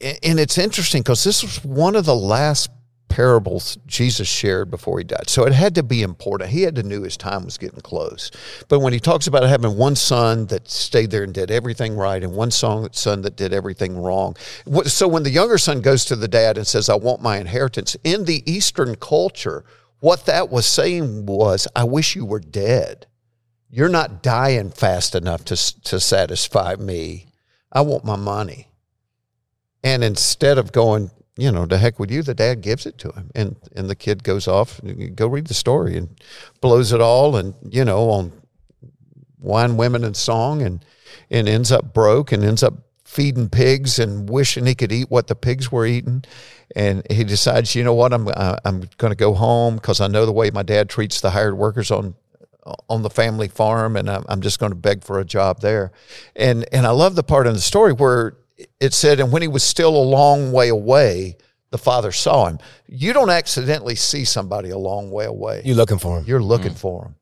and 0.01 0.41
it's 0.41 0.57
interesting 0.57 1.03
because 1.03 1.25
this 1.25 1.43
was 1.43 1.63
one 1.65 1.95
of 1.97 2.07
the 2.07 2.15
last 2.15 2.71
parables 3.11 3.77
Jesus 3.87 4.27
shared 4.27 4.71
before 4.71 4.99
he 4.99 5.05
died. 5.05 5.29
So 5.29 5.45
it 5.45 5.53
had 5.53 5.75
to 5.75 5.83
be 5.83 6.03
important. 6.03 6.51
He 6.51 6.63
had 6.63 6.77
to 6.77 6.83
know 6.83 7.03
his 7.03 7.19
time 7.19 7.45
was 7.45 7.59
getting 7.59 7.81
close. 7.81 8.31
But 8.69 8.81
when 8.81 8.95
he 8.95 9.01
talks 9.01 9.27
about 9.27 9.43
having 9.43 9.77
one 9.77 9.97
son 9.97 10.47
that 10.47 10.71
stayed 10.71 11.11
there 11.11 11.25
and 11.25 11.35
did 11.35 11.51
everything 11.51 11.97
right 11.97 12.23
and 12.23 12.33
one 12.33 12.51
son 12.51 12.89
that 12.93 13.37
did 13.37 13.53
everything 13.53 14.01
wrong. 14.01 14.37
So 14.85 15.07
when 15.07 15.25
the 15.25 15.31
younger 15.31 15.59
son 15.59 15.83
goes 15.83 16.07
to 16.07 16.17
the 16.17 16.29
dad 16.29 16.57
and 16.57 16.67
says, 16.67 16.89
I 16.89 16.95
want 16.95 17.21
my 17.21 17.39
inheritance, 17.39 17.97
in 18.03 18.25
the 18.25 18.43
Eastern 18.51 18.95
culture, 18.95 19.65
what 19.99 20.25
that 20.25 20.49
was 20.49 20.65
saying 20.65 21.27
was, 21.27 21.69
I 21.77 21.85
wish 21.85 22.17
you 22.17 22.25
were 22.25 22.41
dead. 22.41 23.07
You're 23.69 23.89
not 23.89 24.23
dying 24.23 24.71
fast 24.71 25.15
enough 25.15 25.45
to, 25.47 25.83
to 25.83 26.01
satisfy 26.01 26.77
me. 26.77 27.27
I 27.71 27.83
want 27.83 28.05
my 28.05 28.17
money. 28.17 28.69
And 29.85 30.03
instead 30.03 30.59
of 30.59 30.73
going, 30.73 31.11
you 31.41 31.51
know, 31.51 31.65
to 31.67 31.79
heck 31.79 31.99
with 31.99 32.11
you, 32.11 32.23
the 32.23 32.35
dad 32.35 32.61
gives 32.61 32.85
it 32.87 32.99
to 32.99 33.11
him. 33.13 33.31
And 33.35 33.57
and 33.75 33.89
the 33.89 33.95
kid 33.95 34.23
goes 34.23 34.47
off, 34.47 34.81
go 35.15 35.27
read 35.27 35.47
the 35.47 35.55
story 35.55 35.97
and 35.97 36.21
blows 36.61 36.93
it 36.93 37.01
all 37.01 37.37
and, 37.37 37.55
you 37.69 37.85
know, 37.85 38.11
on 38.11 38.33
wine, 39.39 39.77
women, 39.77 40.05
and 40.05 40.17
song 40.17 40.63
and 40.63 40.85
and 41.31 41.49
ends 41.49 41.73
up 41.73 41.95
broke 41.95 42.31
and 42.33 42.45
ends 42.45 42.63
up 42.63 42.75
feeding 43.05 43.49
pigs 43.49 43.99
and 43.99 44.29
wishing 44.29 44.67
he 44.67 44.75
could 44.75 44.93
eat 44.93 45.11
what 45.11 45.27
the 45.27 45.35
pigs 45.35 45.73
were 45.73 45.87
eating. 45.87 46.25
And 46.77 47.05
he 47.11 47.25
decides, 47.25 47.75
you 47.75 47.83
know 47.83 47.95
what, 47.95 48.13
I'm 48.13 48.29
uh, 48.29 48.57
I'm 48.65 48.89
going 48.99 49.11
to 49.11 49.17
go 49.17 49.35
home 49.35 49.77
because 49.77 50.01
I 50.01 50.09
know 50.09 50.27
the 50.27 50.33
way 50.33 50.51
my 50.51 50.63
dad 50.63 50.89
treats 50.89 51.21
the 51.21 51.31
hired 51.31 51.57
workers 51.57 51.91
on 51.91 52.15
on 52.89 53.03
the 53.03 53.11
family 53.11 53.49
farm, 53.49 53.97
and 53.97 54.09
I'm 54.11 54.43
just 54.43 54.59
going 54.59 54.71
to 54.71 54.77
beg 54.77 55.03
for 55.03 55.19
a 55.19 55.25
job 55.25 55.61
there. 55.61 55.93
And 56.37 56.67
and 56.73 56.87
I 56.87 56.91
love 56.91 57.15
the 57.15 57.23
part 57.23 57.47
in 57.47 57.55
the 57.55 57.61
story 57.61 57.93
where 57.93 58.37
it 58.81 58.95
said, 58.95 59.21
and 59.21 59.33
when 59.33 59.43
he 59.43 59.49
was 59.49 59.63
still 59.63 59.97
a 59.97 60.03
long 60.03 60.53
way 60.53 60.69
away, 60.69 61.37
the 61.71 61.79
father 61.79 62.13
saw 62.13 62.47
him. 62.47 62.59
You 62.87 63.13
don't 63.13 63.31
accidentally 63.31 63.95
see 63.95 64.25
somebody 64.25 64.71
a 64.71 64.79
long 64.79 65.11
way 65.11 65.25
away. 65.25 65.63
You're 65.65 65.77
looking 65.77 65.99
for 65.99 66.19
him. 66.19 66.25
You're 66.27 66.43
looking 66.43 66.73
mm. 66.73 66.79
for 66.79 67.07
him. 67.07 67.15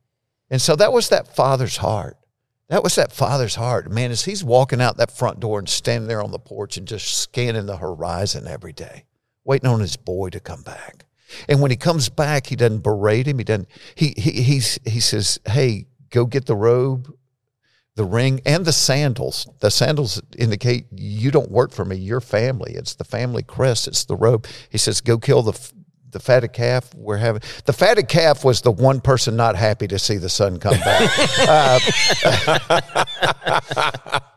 And 0.51 0.61
so 0.61 0.75
that 0.77 0.93
was 0.93 1.11
that 1.11 1.35
father's 1.35 1.77
heart. 1.77 2.17
That 2.69 2.83
was 2.83 2.95
that 2.97 3.13
father's 3.13 3.55
heart. 3.55 3.91
Man, 3.91 4.11
as 4.11 4.25
he's 4.25 4.45
walking 4.45 4.81
out 4.81 4.99
that 4.99 5.11
front 5.11 5.41
door 5.41 5.59
and 5.59 5.69
standing 5.69 6.09
there 6.09 6.23
on 6.23 6.31
the 6.31 6.39
porch 6.39 6.77
and 6.77 6.87
just 6.87 7.19
scanning 7.19 7.67
the 7.67 7.77
horizon 7.77 8.47
every 8.47 8.73
day, 8.73 9.05
waiting 9.45 9.69
on 9.69 9.81
his 9.81 9.97
boy 9.97 10.31
to 10.31 10.41
come 10.41 10.63
back. 10.63 11.05
And 11.49 11.61
when 11.61 11.71
he 11.71 11.77
comes 11.77 12.09
back, 12.09 12.47
he 12.47 12.57
doesn't 12.57 12.83
berate 12.83 13.27
him. 13.27 13.39
He 13.39 13.45
doesn't, 13.45 13.69
he, 13.95 14.15
he, 14.17 14.43
he's, 14.43 14.79
he 14.87 15.01
says, 15.01 15.39
Hey, 15.47 15.87
go 16.11 16.25
get 16.25 16.47
the 16.47 16.57
robe 16.57 17.15
the 17.99 18.05
ring 18.05 18.41
and 18.47 18.65
the 18.65 18.73
sandals. 18.73 19.49
The 19.59 19.73
sandals 19.73 20.23
indicate 20.39 20.87
you 20.93 21.33
don't 21.33 21.51
work 21.51 21.73
for 21.73 21.85
me, 21.85 21.97
your 21.97 22.21
family. 22.21 22.75
It's 22.75 22.95
the 22.95 23.03
family 23.03 23.43
crest, 23.43 23.89
it's 23.89 24.05
the 24.05 24.15
robe. 24.15 24.47
He 24.71 24.79
says, 24.79 25.01
Go 25.01 25.19
kill 25.19 25.43
the 25.43 25.73
the 26.11 26.21
fatted 26.21 26.55
calf 26.55 26.95
we're 26.95 27.19
having 27.19 27.43
the 27.67 27.73
fatted 27.75 28.09
calf 28.09 28.43
was 28.43 28.63
the 28.63 28.71
one 28.71 28.99
person 28.99 29.37
not 29.37 29.55
happy 29.55 29.87
to 29.87 29.99
see 29.99 30.17
the 30.17 30.31
son 30.31 30.59
come 30.59 30.79
back 30.81 31.11
uh, 31.41 31.79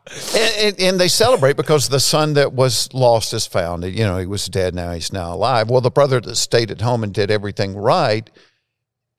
and, 0.36 0.54
and, 0.60 0.82
and, 0.82 1.00
they 1.00 1.08
celebrate 1.08 1.56
because 1.56 1.88
the 1.88 1.98
son 1.98 2.34
that 2.34 2.52
was 2.52 2.94
lost 2.94 3.34
is 3.34 3.48
found 3.48 3.86
you 3.86 4.04
know 4.04 4.18
he 4.18 4.26
was 4.26 4.48
dead 4.48 4.76
now 4.76 4.92
he's 4.92 5.14
now 5.14 5.34
alive 5.34 5.70
well 5.70 5.80
the 5.80 5.90
brother 5.90 6.20
that 6.20 6.36
stayed 6.36 6.72
at 6.72 6.82
home 6.82 7.06
and 7.06 7.14
did 7.14 7.32
everything 7.32 7.74
right 7.74 8.30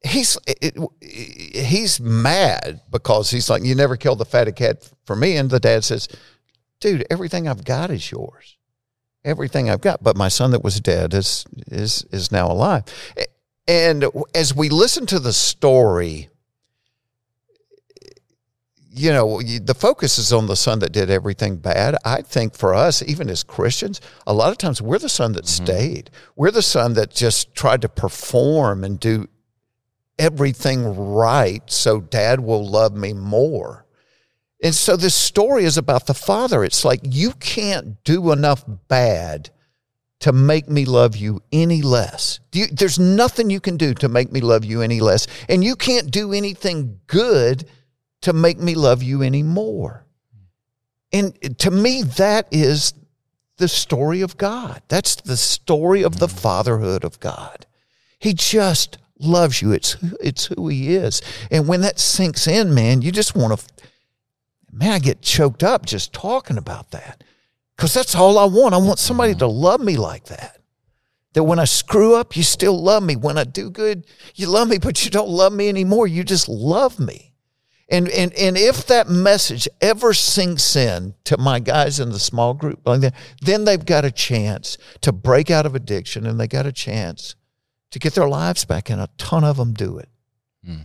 he's 0.05 0.39
it, 0.47 0.77
he's 1.01 2.01
mad 2.01 2.81
because 2.91 3.31
he's 3.31 3.49
like, 3.49 3.65
you 3.65 3.75
never 3.75 3.97
killed 3.97 4.19
the 4.19 4.25
fatted 4.25 4.57
cat 4.57 4.91
for 5.05 5.17
me. 5.17 5.37
And 5.37 5.51
the 5.51 5.61
dad 5.61 5.85
says, 5.85 6.09
dude, 6.81 7.07
everything 7.11 7.49
I've 7.49 7.65
got 7.65 7.91
is 7.91 8.11
yours. 8.11 8.57
Everything 9.25 9.71
I've 9.71 9.81
got, 9.81 10.03
but 10.03 10.17
my 10.17 10.29
son 10.29 10.51
that 10.51 10.65
was 10.65 10.81
dead 10.81 11.15
is 11.15 11.45
is 11.69 12.05
is 12.11 12.33
now 12.33 12.51
alive. 12.51 12.85
And 13.69 14.07
as 14.35 14.55
we 14.55 14.69
listen 14.69 15.07
to 15.07 15.21
the 15.21 15.33
story, 15.33 16.29
you 18.91 19.13
know, 19.13 19.41
the 19.41 19.77
focus 19.79 20.19
is 20.19 20.33
on 20.33 20.49
the 20.49 20.57
son 20.57 20.81
that 20.81 20.91
did 20.91 21.09
everything 21.09 21.57
bad. 21.57 21.97
I 22.05 22.23
think 22.23 22.57
for 22.57 22.75
us, 22.75 23.01
even 23.03 23.31
as 23.31 23.45
Christians, 23.45 24.01
a 24.27 24.35
lot 24.35 24.51
of 24.51 24.59
times 24.59 24.83
we're 24.83 24.99
the 24.99 25.09
son 25.09 25.33
that 25.33 25.45
mm-hmm. 25.45 25.65
stayed. 25.65 26.11
We're 26.35 26.51
the 26.51 26.61
son 26.61 26.95
that 26.95 27.11
just 27.11 27.55
tried 27.55 27.83
to 27.83 27.89
perform 27.89 28.83
and 28.83 28.99
do 28.99 29.29
everything 30.23 30.97
right 30.97 31.69
so 31.69 32.01
dad 32.01 32.39
will 32.39 32.65
love 32.65 32.95
me 32.95 33.13
more. 33.13 33.85
And 34.63 34.73
so 34.73 34.97
this 34.97 35.17
story 35.17 35.65
is 35.65 35.77
about 35.77 36.07
the 36.07 36.15
father. 36.15 36.63
It's 36.63 36.85
like 36.85 37.01
you 37.03 37.33
can't 37.33 38.03
do 38.05 38.31
enough 38.31 38.65
bad 38.87 39.51
to 40.21 40.33
make 40.33 40.69
me 40.69 40.85
love 40.85 41.17
you 41.17 41.43
any 41.51 41.83
less. 41.83 42.39
You, 42.53 42.69
there's 42.69 43.01
nothing 43.01 43.51
you 43.51 43.59
can 43.59 43.77
do 43.77 43.95
to 43.95 44.09
make 44.09 44.31
me 44.31 44.41
love 44.41 44.65
you 44.65 44.81
any 44.81 45.01
less. 45.01 45.27
And 45.49 45.65
you 45.65 45.75
can't 45.75 46.13
do 46.13 46.33
anything 46.33 47.01
good 47.09 47.69
to 48.21 48.33
make 48.33 48.61
me 48.61 48.77
love 48.77 49.03
you 49.03 49.23
any 49.23 49.43
more. 49.43 50.07
And 51.13 51.59
to 51.59 51.73
me, 51.73 52.05
that 52.05 52.47
is 52.53 52.95
the 53.57 53.67
story 53.67 54.21
of 54.21 54.37
God. 54.37 54.83
That's 54.87 55.17
the 55.17 55.37
story 55.37 56.05
of 56.05 56.21
the 56.21 56.29
fatherhood 56.29 57.03
of 57.03 57.19
God. 57.19 57.67
He 58.21 58.33
just 58.33 58.99
loves 59.25 59.63
you. 59.63 59.73
It's 59.73 59.97
it's 60.21 60.47
who 60.47 60.69
he 60.69 60.95
is. 60.95 61.23
And 61.51 61.69
when 61.69 61.81
that 61.83 61.99
sinks 61.99 62.47
in, 62.47 62.75
man, 62.75 63.03
you 63.03 63.13
just 63.13 63.35
want 63.35 63.59
to 63.59 63.67
man, 64.71 64.93
I 64.93 64.99
get 64.99 65.23
choked 65.23 65.63
up 65.63 65.87
just 65.87 66.13
talking 66.13 66.59
about 66.59 66.91
that. 66.91 67.25
Cuz 67.77 67.95
that's 67.95 68.15
all 68.15 68.39
I 68.39 68.45
want. 68.45 68.75
I 68.75 68.79
want 68.79 68.99
somebody 68.99 69.35
to 69.37 69.47
love 69.47 69.81
me 69.81 69.97
like 69.97 70.25
that. 70.27 70.59
That 71.35 71.45
when 71.45 71.59
I 71.59 71.65
screw 71.65 72.15
up, 72.15 72.37
you 72.37 72.43
still 72.43 72.81
love 72.81 73.03
me. 73.03 73.17
When 73.17 73.39
I 73.39 73.45
do 73.45 73.71
good, 73.71 74.07
you 74.35 74.49
love 74.49 74.69
me, 74.69 74.79
but 74.79 75.05
you 75.05 75.11
don't 75.11 75.31
love 75.31 75.53
me 75.53 75.69
anymore. 75.69 76.07
You 76.07 76.25
just 76.25 76.49
love 76.49 77.01
me. 77.01 77.33
And 77.93 78.09
and 78.09 78.33
and 78.35 78.57
if 78.57 78.87
that 78.87 79.11
message 79.11 79.69
ever 79.83 80.15
sinks 80.15 80.77
in 80.77 81.15
to 81.25 81.37
my 81.37 81.59
guys 81.59 82.01
in 82.01 82.11
the 82.11 82.19
small 82.19 82.55
group 82.55 82.81
like 82.87 83.03
that, 83.03 83.15
then 83.43 83.65
they've 83.65 83.85
got 83.85 84.07
a 84.07 84.11
chance 84.11 84.79
to 85.03 85.13
break 85.13 85.51
out 85.51 85.67
of 85.67 85.75
addiction 85.75 86.27
and 86.27 86.41
they 86.41 86.49
got 86.49 86.65
a 86.65 86.73
chance 86.73 87.35
to 87.93 87.99
get 87.99 88.15
their 88.15 88.29
lives 88.29 88.65
back 88.65 88.91
and 88.91 89.01
a 89.01 89.09
ton 89.17 89.45
of 89.45 89.57
them 89.57 89.73
do 89.73 89.99
it. 89.99 90.09
Hmm. 90.65 90.83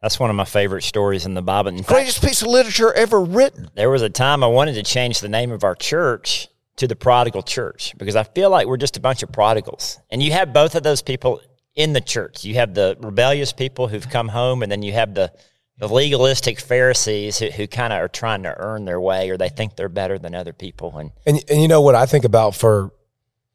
That's 0.00 0.20
one 0.20 0.30
of 0.30 0.36
my 0.36 0.44
favorite 0.44 0.82
stories 0.82 1.24
in 1.24 1.34
the 1.34 1.42
Bible. 1.42 1.70
In 1.70 1.78
fact, 1.78 1.88
Greatest 1.88 2.22
piece 2.22 2.42
of 2.42 2.48
literature 2.48 2.92
ever 2.92 3.20
written. 3.20 3.70
there 3.74 3.90
was 3.90 4.02
a 4.02 4.10
time 4.10 4.44
I 4.44 4.48
wanted 4.48 4.74
to 4.74 4.82
change 4.82 5.20
the 5.20 5.28
name 5.28 5.50
of 5.50 5.64
our 5.64 5.74
church 5.74 6.48
to 6.76 6.86
the 6.86 6.96
Prodigal 6.96 7.42
Church 7.42 7.94
because 7.96 8.14
I 8.14 8.24
feel 8.24 8.50
like 8.50 8.66
we're 8.66 8.76
just 8.76 8.96
a 8.96 9.00
bunch 9.00 9.22
of 9.22 9.32
prodigals. 9.32 9.98
And 10.10 10.22
you 10.22 10.32
have 10.32 10.52
both 10.52 10.74
of 10.74 10.82
those 10.82 11.00
people 11.00 11.40
in 11.74 11.94
the 11.94 12.00
church. 12.00 12.44
You 12.44 12.54
have 12.56 12.74
the 12.74 12.96
rebellious 13.00 13.52
people 13.52 13.88
who've 13.88 14.08
come 14.08 14.28
home, 14.28 14.62
and 14.62 14.70
then 14.70 14.82
you 14.82 14.92
have 14.92 15.14
the, 15.14 15.32
the 15.78 15.88
legalistic 15.88 16.60
Pharisees 16.60 17.38
who, 17.38 17.46
who 17.46 17.66
kind 17.66 17.92
of 17.92 18.00
are 18.00 18.08
trying 18.08 18.42
to 18.42 18.54
earn 18.58 18.84
their 18.84 19.00
way 19.00 19.30
or 19.30 19.38
they 19.38 19.48
think 19.48 19.76
they're 19.76 19.88
better 19.88 20.18
than 20.18 20.34
other 20.34 20.52
people. 20.52 20.98
And 20.98 21.12
And 21.26 21.42
and 21.48 21.62
you 21.62 21.68
know 21.68 21.80
what 21.80 21.94
I 21.94 22.06
think 22.06 22.24
about 22.24 22.54
for 22.54 22.92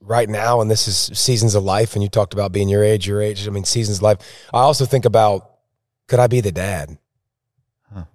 right 0.01 0.29
now, 0.29 0.61
and 0.61 0.69
this 0.69 0.87
is 0.87 1.17
seasons 1.17 1.55
of 1.55 1.63
life. 1.63 1.93
And 1.93 2.03
you 2.03 2.09
talked 2.09 2.33
about 2.33 2.51
being 2.51 2.69
your 2.69 2.83
age, 2.83 3.07
your 3.07 3.21
age. 3.21 3.47
I 3.47 3.51
mean, 3.51 3.63
seasons 3.63 3.97
of 3.97 4.03
life. 4.03 4.17
I 4.53 4.59
also 4.59 4.85
think 4.85 5.05
about 5.05 5.49
could 6.07 6.19
I 6.19 6.27
be 6.27 6.41
the 6.41 6.51
dad? 6.51 6.97
Huh. 7.93 8.05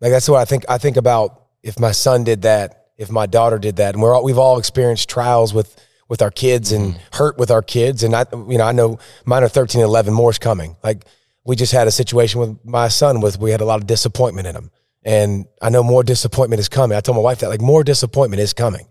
Like 0.00 0.10
that's 0.10 0.28
what 0.28 0.40
I 0.40 0.44
think. 0.44 0.64
I 0.68 0.78
think 0.78 0.96
about 0.96 1.42
if 1.62 1.78
my 1.78 1.92
son 1.92 2.24
did 2.24 2.42
that, 2.42 2.86
if 2.96 3.10
my 3.10 3.26
daughter 3.26 3.58
did 3.58 3.76
that, 3.76 3.94
and 3.94 4.02
we're 4.02 4.14
all, 4.14 4.24
we've 4.24 4.38
all 4.38 4.58
experienced 4.58 5.08
trials 5.08 5.52
with 5.52 5.76
with 6.08 6.22
our 6.22 6.30
kids 6.30 6.72
and 6.72 6.94
mm-hmm. 6.94 7.16
hurt 7.16 7.36
with 7.38 7.50
our 7.50 7.62
kids. 7.62 8.02
And 8.02 8.16
I, 8.16 8.24
you 8.32 8.56
know, 8.56 8.64
I 8.64 8.72
know 8.72 8.98
mine 9.26 9.44
are 9.44 9.48
13 9.48 9.82
and 9.82 9.88
11. 9.88 10.14
More's 10.14 10.38
coming. 10.38 10.76
Like 10.82 11.04
we 11.44 11.54
just 11.54 11.72
had 11.72 11.86
a 11.86 11.90
situation 11.90 12.40
with 12.40 12.64
my 12.64 12.88
son 12.88 13.20
with 13.20 13.38
we 13.38 13.50
had 13.50 13.60
a 13.60 13.66
lot 13.66 13.80
of 13.80 13.86
disappointment 13.86 14.46
in 14.46 14.56
him, 14.56 14.70
and 15.02 15.46
I 15.60 15.70
know 15.70 15.82
more 15.82 16.02
disappointment 16.02 16.60
is 16.60 16.68
coming. 16.68 16.96
I 16.96 17.00
told 17.00 17.16
my 17.16 17.22
wife 17.22 17.40
that 17.40 17.48
like 17.48 17.60
more 17.60 17.84
disappointment 17.84 18.40
is 18.40 18.52
coming. 18.52 18.86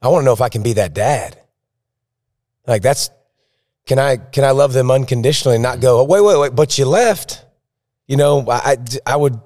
I 0.00 0.08
want 0.08 0.22
to 0.22 0.24
know 0.24 0.32
if 0.32 0.40
I 0.40 0.48
can 0.48 0.62
be 0.62 0.74
that 0.74 0.94
dad. 0.94 1.37
Like 2.68 2.82
that's 2.82 3.10
can 3.86 3.98
I 3.98 4.18
can 4.18 4.44
I 4.44 4.50
love 4.50 4.74
them 4.74 4.90
unconditionally 4.90 5.56
and 5.56 5.62
not 5.62 5.80
go, 5.80 6.00
oh, 6.00 6.04
wait, 6.04 6.20
wait, 6.20 6.38
wait, 6.38 6.54
but 6.54 6.78
you 6.78 6.84
left. 6.84 7.44
You 8.06 8.16
know, 8.16 8.48
I, 8.48 8.76
I, 9.04 9.16
would 9.16 9.38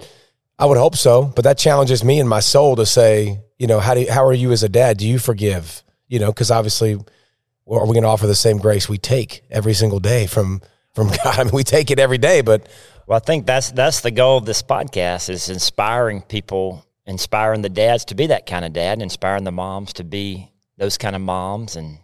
I 0.56 0.66
would 0.66 0.78
hope 0.78 0.96
so, 0.96 1.24
but 1.24 1.42
that 1.44 1.58
challenges 1.58 2.04
me 2.04 2.20
and 2.20 2.28
my 2.28 2.38
soul 2.40 2.76
to 2.76 2.86
say, 2.86 3.40
you 3.58 3.66
know, 3.66 3.80
how 3.80 3.94
do 3.94 4.06
how 4.10 4.24
are 4.24 4.32
you 4.32 4.52
as 4.52 4.62
a 4.62 4.68
dad? 4.68 4.98
Do 4.98 5.08
you 5.08 5.18
forgive? 5.18 5.82
You 6.08 6.18
know, 6.18 6.32
because 6.32 6.50
obviously, 6.50 6.94
are 6.94 7.86
we 7.86 7.94
going 7.94 8.02
to 8.02 8.08
offer 8.08 8.26
the 8.26 8.34
same 8.34 8.58
grace 8.58 8.88
we 8.88 8.98
take 8.98 9.42
every 9.50 9.74
single 9.74 10.00
day 10.00 10.26
from 10.26 10.60
from 10.94 11.08
God? 11.24 11.38
I 11.38 11.44
mean, 11.44 11.52
we 11.52 11.64
take 11.64 11.90
it 11.90 11.98
every 11.98 12.18
day, 12.18 12.40
but 12.40 12.68
Well, 13.06 13.16
I 13.16 13.20
think 13.20 13.46
that's 13.46 13.70
that's 13.70 14.00
the 14.00 14.10
goal 14.10 14.38
of 14.38 14.44
this 14.44 14.62
podcast 14.62 15.28
is 15.28 15.48
inspiring 15.48 16.22
people, 16.22 16.84
inspiring 17.06 17.62
the 17.62 17.68
dads 17.68 18.04
to 18.06 18.14
be 18.14 18.26
that 18.28 18.46
kind 18.46 18.64
of 18.64 18.72
dad, 18.72 18.94
and 18.94 19.02
inspiring 19.02 19.44
the 19.44 19.52
moms 19.52 19.92
to 19.94 20.04
be 20.04 20.50
those 20.78 20.98
kind 20.98 21.14
of 21.14 21.22
moms, 21.22 21.76
and 21.76 21.98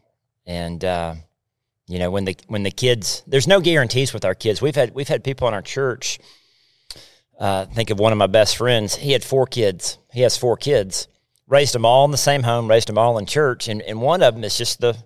and 0.49 0.83
uh, 0.85 1.15
you 1.87 2.01
know 2.01 2.11
when 2.11 2.25
the 2.25 2.37
when 2.49 2.65
the 2.65 2.73
kids, 2.73 3.23
there's 3.29 3.47
no 3.47 3.61
guarantees 3.61 4.13
with 4.13 4.25
our 4.25 4.35
kids. 4.35 4.61
We've 4.61 4.75
had 4.75 4.95
we've 4.95 5.07
had 5.07 5.23
people 5.23 5.47
in 5.47 5.55
our 5.55 5.63
church. 5.63 6.19
Uh, 7.39 7.67
think 7.67 7.91
of 7.91 8.01
one 8.01 8.11
of 8.11 8.19
my 8.19 8.27
best 8.27 8.57
friends. 8.57 8.97
He 8.97 9.13
had 9.13 9.23
four 9.23 9.47
kids. 9.47 9.99
He 10.13 10.23
has 10.23 10.37
four 10.37 10.57
kids. 10.57 11.07
Raised 11.47 11.73
them 11.73 11.85
all 11.85 12.05
in 12.05 12.11
the 12.11 12.17
same 12.17 12.43
home. 12.43 12.69
Raised 12.69 12.89
them 12.89 12.99
all 12.99 13.19
in 13.19 13.27
church, 13.27 13.69
and 13.69 13.81
and 13.83 14.03
one 14.03 14.23
of 14.23 14.35
them 14.35 14.43
is 14.43 14.59
just 14.59 14.81
the 14.81 14.97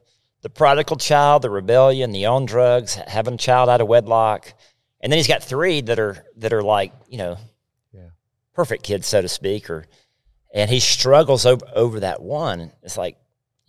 the 0.42 0.48
prodigal 0.50 0.96
child, 0.96 1.42
the 1.42 1.50
rebellion, 1.50 2.10
the 2.12 2.26
on 2.26 2.46
drugs, 2.46 2.94
having 2.94 3.34
a 3.34 3.38
child 3.38 3.68
out 3.68 3.80
of 3.80 3.86
wedlock. 3.88 4.54
And 5.00 5.12
then 5.12 5.18
he's 5.18 5.28
got 5.28 5.42
three 5.42 5.80
that 5.82 5.98
are 5.98 6.24
that 6.38 6.52
are 6.52 6.62
like 6.62 6.92
you 7.08 7.18
know, 7.18 7.36
Yeah. 7.92 8.10
perfect 8.54 8.84
kids, 8.84 9.06
so 9.06 9.20
to 9.20 9.28
speak. 9.28 9.68
Or 9.68 9.86
and 10.54 10.70
he 10.70 10.80
struggles 10.80 11.44
over 11.44 11.66
over 11.74 12.00
that 12.00 12.22
one. 12.22 12.72
It's 12.82 12.96
like 12.96 13.16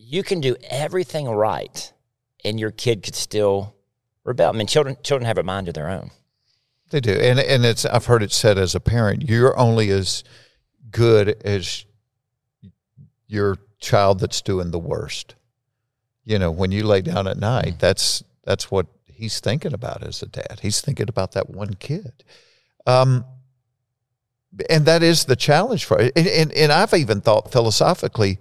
you 0.03 0.23
can 0.23 0.41
do 0.41 0.55
everything 0.69 1.29
right, 1.29 1.91
and 2.43 2.59
your 2.59 2.71
kid 2.71 3.03
could 3.03 3.15
still 3.15 3.75
rebel. 4.23 4.49
I 4.49 4.51
mean, 4.53 4.67
children 4.67 4.97
children 5.03 5.25
have 5.25 5.37
a 5.37 5.43
mind 5.43 5.67
of 5.67 5.73
their 5.73 5.89
own. 5.89 6.11
They 6.89 6.99
do, 6.99 7.13
and 7.13 7.39
and 7.39 7.65
it's 7.65 7.85
I've 7.85 8.05
heard 8.05 8.23
it 8.23 8.31
said 8.31 8.57
as 8.57 8.75
a 8.75 8.79
parent, 8.79 9.27
you're 9.29 9.57
only 9.57 9.89
as 9.89 10.23
good 10.91 11.41
as 11.43 11.85
your 13.27 13.57
child 13.79 14.19
that's 14.19 14.41
doing 14.41 14.71
the 14.71 14.79
worst. 14.79 15.35
You 16.23 16.39
know, 16.39 16.51
when 16.51 16.71
you 16.71 16.85
lay 16.85 17.01
down 17.01 17.27
at 17.27 17.37
night, 17.37 17.79
that's 17.79 18.23
that's 18.43 18.69
what 18.69 18.87
he's 19.05 19.39
thinking 19.39 19.73
about 19.73 20.03
as 20.03 20.21
a 20.21 20.27
dad. 20.27 20.59
He's 20.61 20.81
thinking 20.81 21.09
about 21.09 21.31
that 21.31 21.49
one 21.49 21.73
kid, 21.75 22.23
um, 22.85 23.25
and 24.69 24.85
that 24.85 25.01
is 25.01 25.25
the 25.25 25.35
challenge 25.35 25.85
for. 25.85 25.97
And, 25.99 26.27
and 26.27 26.51
and 26.51 26.71
I've 26.71 26.93
even 26.93 27.21
thought 27.21 27.51
philosophically, 27.51 28.39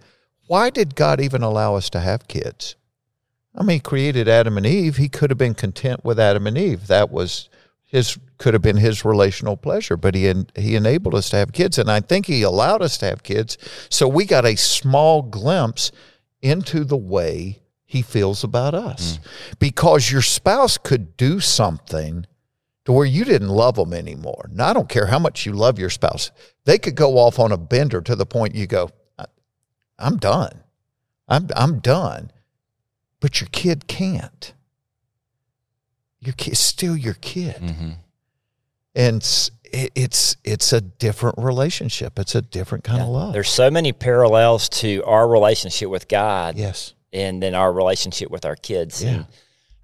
why 0.52 0.68
did 0.68 0.94
God 0.94 1.18
even 1.18 1.42
allow 1.42 1.76
us 1.76 1.88
to 1.88 2.00
have 2.00 2.28
kids? 2.28 2.76
I 3.56 3.62
mean, 3.62 3.76
he 3.76 3.80
created 3.80 4.28
Adam 4.28 4.58
and 4.58 4.66
Eve. 4.66 4.98
He 4.98 5.08
could 5.08 5.30
have 5.30 5.38
been 5.38 5.54
content 5.54 6.04
with 6.04 6.20
Adam 6.20 6.46
and 6.46 6.58
Eve. 6.58 6.88
That 6.88 7.10
was 7.10 7.48
his 7.86 8.18
could 8.36 8.52
have 8.52 8.62
been 8.62 8.76
his 8.76 9.02
relational 9.02 9.56
pleasure, 9.56 9.96
but 9.96 10.14
he 10.14 10.28
en- 10.28 10.48
he 10.54 10.76
enabled 10.76 11.14
us 11.14 11.30
to 11.30 11.36
have 11.36 11.54
kids, 11.54 11.78
and 11.78 11.90
I 11.90 12.00
think 12.00 12.26
he 12.26 12.42
allowed 12.42 12.82
us 12.82 12.98
to 12.98 13.06
have 13.06 13.22
kids, 13.22 13.56
so 13.88 14.06
we 14.06 14.26
got 14.26 14.44
a 14.44 14.56
small 14.56 15.22
glimpse 15.22 15.90
into 16.42 16.84
the 16.84 16.98
way 16.98 17.62
he 17.86 18.02
feels 18.02 18.44
about 18.44 18.74
us, 18.74 19.16
mm. 19.16 19.58
because 19.58 20.12
your 20.12 20.20
spouse 20.20 20.76
could 20.76 21.16
do 21.16 21.40
something 21.40 22.26
to 22.84 22.92
where 22.92 23.06
you 23.06 23.24
didn't 23.24 23.48
love 23.48 23.76
them 23.76 23.94
anymore. 23.94 24.50
Now 24.52 24.68
I 24.68 24.72
don't 24.74 24.88
care 24.90 25.06
how 25.06 25.18
much 25.18 25.46
you 25.46 25.54
love 25.54 25.78
your 25.78 25.88
spouse; 25.88 26.30
they 26.66 26.76
could 26.76 26.94
go 26.94 27.16
off 27.16 27.38
on 27.38 27.52
a 27.52 27.56
bender 27.56 28.02
to 28.02 28.14
the 28.14 28.26
point 28.26 28.54
you 28.54 28.66
go, 28.66 28.90
"I- 28.90 28.90
"I'm 30.02 30.16
done, 30.16 30.60
I'm 31.28 31.48
I'm 31.56 31.78
done," 31.78 32.30
but 33.20 33.40
your 33.40 33.48
kid 33.52 33.86
can't. 33.86 34.52
Your 36.20 36.34
kid 36.34 36.56
still 36.56 36.96
your 36.96 37.14
kid. 37.14 37.56
Mm-hmm. 37.56 37.90
And 38.94 39.16
it's, 39.16 39.50
it, 39.64 39.92
it's 39.94 40.36
it's 40.44 40.72
a 40.72 40.80
different 40.80 41.38
relationship. 41.38 42.18
It's 42.18 42.34
a 42.34 42.42
different 42.42 42.84
kind 42.84 43.02
of 43.02 43.08
love. 43.08 43.32
There's 43.32 43.50
so 43.50 43.70
many 43.70 43.92
parallels 43.92 44.68
to 44.80 45.02
our 45.04 45.26
relationship 45.26 45.88
with 45.88 46.08
God 46.08 46.56
yes. 46.56 46.94
and 47.12 47.42
then 47.42 47.54
our 47.54 47.72
relationship 47.72 48.30
with 48.30 48.44
our 48.44 48.56
kids. 48.56 49.02
Yeah. 49.02 49.10
And 49.10 49.26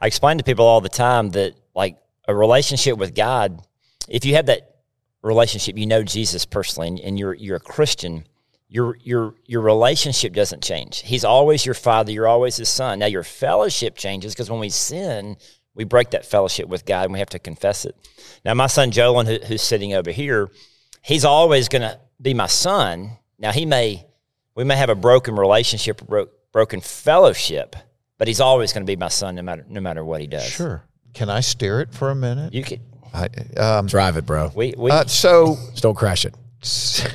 I 0.01 0.07
explain 0.07 0.39
to 0.39 0.45
people 0.45 0.67
all 0.67 0.81
the 0.81 0.89
time 0.89 1.31
that 1.31 1.55
like 1.75 1.97
a 2.27 2.35
relationship 2.35 2.99
with 2.99 3.15
God, 3.15 3.63
if 4.09 4.25
you 4.25 4.35
have 4.35 4.47
that 4.47 4.77
relationship, 5.23 5.79
you 5.79 5.87
know 5.87 6.03
Jesus 6.03 6.45
personally, 6.45 6.89
and, 6.89 7.01
and 7.01 7.19
you're 7.19 7.35
you're 7.35 7.57
a 7.57 7.61
Christian, 7.61 8.27
your 8.69 8.97
your 9.03 9.35
your 9.47 9.63
relationship 9.63 10.33
doesn't 10.35 10.63
change. 10.63 11.01
He's 11.01 11.25
always 11.25 11.65
your 11.65 11.75
father. 11.75 12.13
You're 12.13 12.29
always 12.29 12.57
his 12.57 12.69
son. 12.69 12.99
Now 12.99 13.07
your 13.07 13.25
fellowship 13.25 13.97
changes 13.97 14.35
because 14.35 14.51
when 14.51 14.61
we 14.61 14.69
sin, 14.69 15.37
we 15.75 15.85
break 15.85 16.11
that 16.11 16.27
fellowship 16.27 16.69
with 16.69 16.85
God, 16.85 17.05
and 17.05 17.13
we 17.13 17.19
have 17.19 17.31
to 17.31 17.39
confess 17.39 17.85
it. 17.85 17.97
Now 18.45 18.55
my 18.55 18.67
son 18.67 18.91
Jolin, 18.91 19.27
who, 19.27 19.45
who's 19.47 19.63
sitting 19.63 19.95
over 19.95 20.11
here, 20.11 20.51
he's 21.03 21.25
always 21.25 21.69
going 21.69 21.83
to 21.83 21.99
be 22.21 22.35
my 22.35 22.47
son. 22.47 23.13
Now 23.39 23.53
he 23.53 23.65
may 23.65 24.05
we 24.55 24.65
may 24.65 24.77
have 24.77 24.91
a 24.91 24.95
broken 24.95 25.37
relationship, 25.37 26.07
bro- 26.07 26.29
broken 26.53 26.81
fellowship, 26.81 27.77
but 28.19 28.29
he's 28.29 28.41
always 28.41 28.73
going 28.73 28.85
to 28.85 28.91
be 28.91 28.97
my 28.97 29.09
son 29.09 29.37
no 29.37 29.43
matter 29.43 29.65
no 29.69 29.81
matter 29.81 30.05
what 30.05 30.21
he 30.21 30.27
does. 30.27 30.45
sure 30.45 30.83
can 31.15 31.31
i 31.31 31.41
steer 31.41 31.81
it 31.81 31.93
for 31.95 32.11
a 32.11 32.15
minute 32.15 32.53
You 32.53 32.63
could 32.63 32.81
I, 33.15 33.29
um, 33.57 33.87
Drive 33.87 34.19
it, 34.19 34.27
bro. 34.27 34.53
We 34.55 34.75
we 34.77 34.91
uh, 34.91 35.07
so 35.07 35.57
Just 35.71 35.83
don't 35.83 35.95
crash 35.95 36.27
it. 36.27 36.35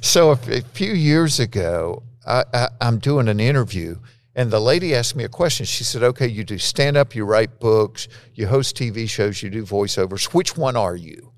so 0.00 0.30
a, 0.30 0.36
few 0.36 0.92
years 0.92 1.40
ago, 1.40 2.02
I, 2.26 2.44
I, 2.52 2.68
I'm 2.80 2.98
doing 2.98 3.28
an 3.28 3.40
interview, 3.40 3.96
and 4.34 4.50
the 4.50 4.60
lady 4.60 4.94
asked 4.94 5.16
me 5.16 5.24
a 5.24 5.28
question. 5.28 5.66
She 5.66 5.84
said, 5.84 6.02
"Okay, 6.02 6.26
you 6.26 6.44
do 6.44 6.58
stand 6.58 6.96
up, 6.96 7.14
you 7.14 7.24
write 7.24 7.60
books, 7.60 8.08
you 8.34 8.46
host 8.46 8.76
TV 8.76 9.08
shows, 9.08 9.42
you 9.42 9.50
do 9.50 9.64
voiceovers. 9.64 10.34
Which 10.34 10.56
one 10.56 10.76
are 10.76 10.96
you?" 10.96 11.32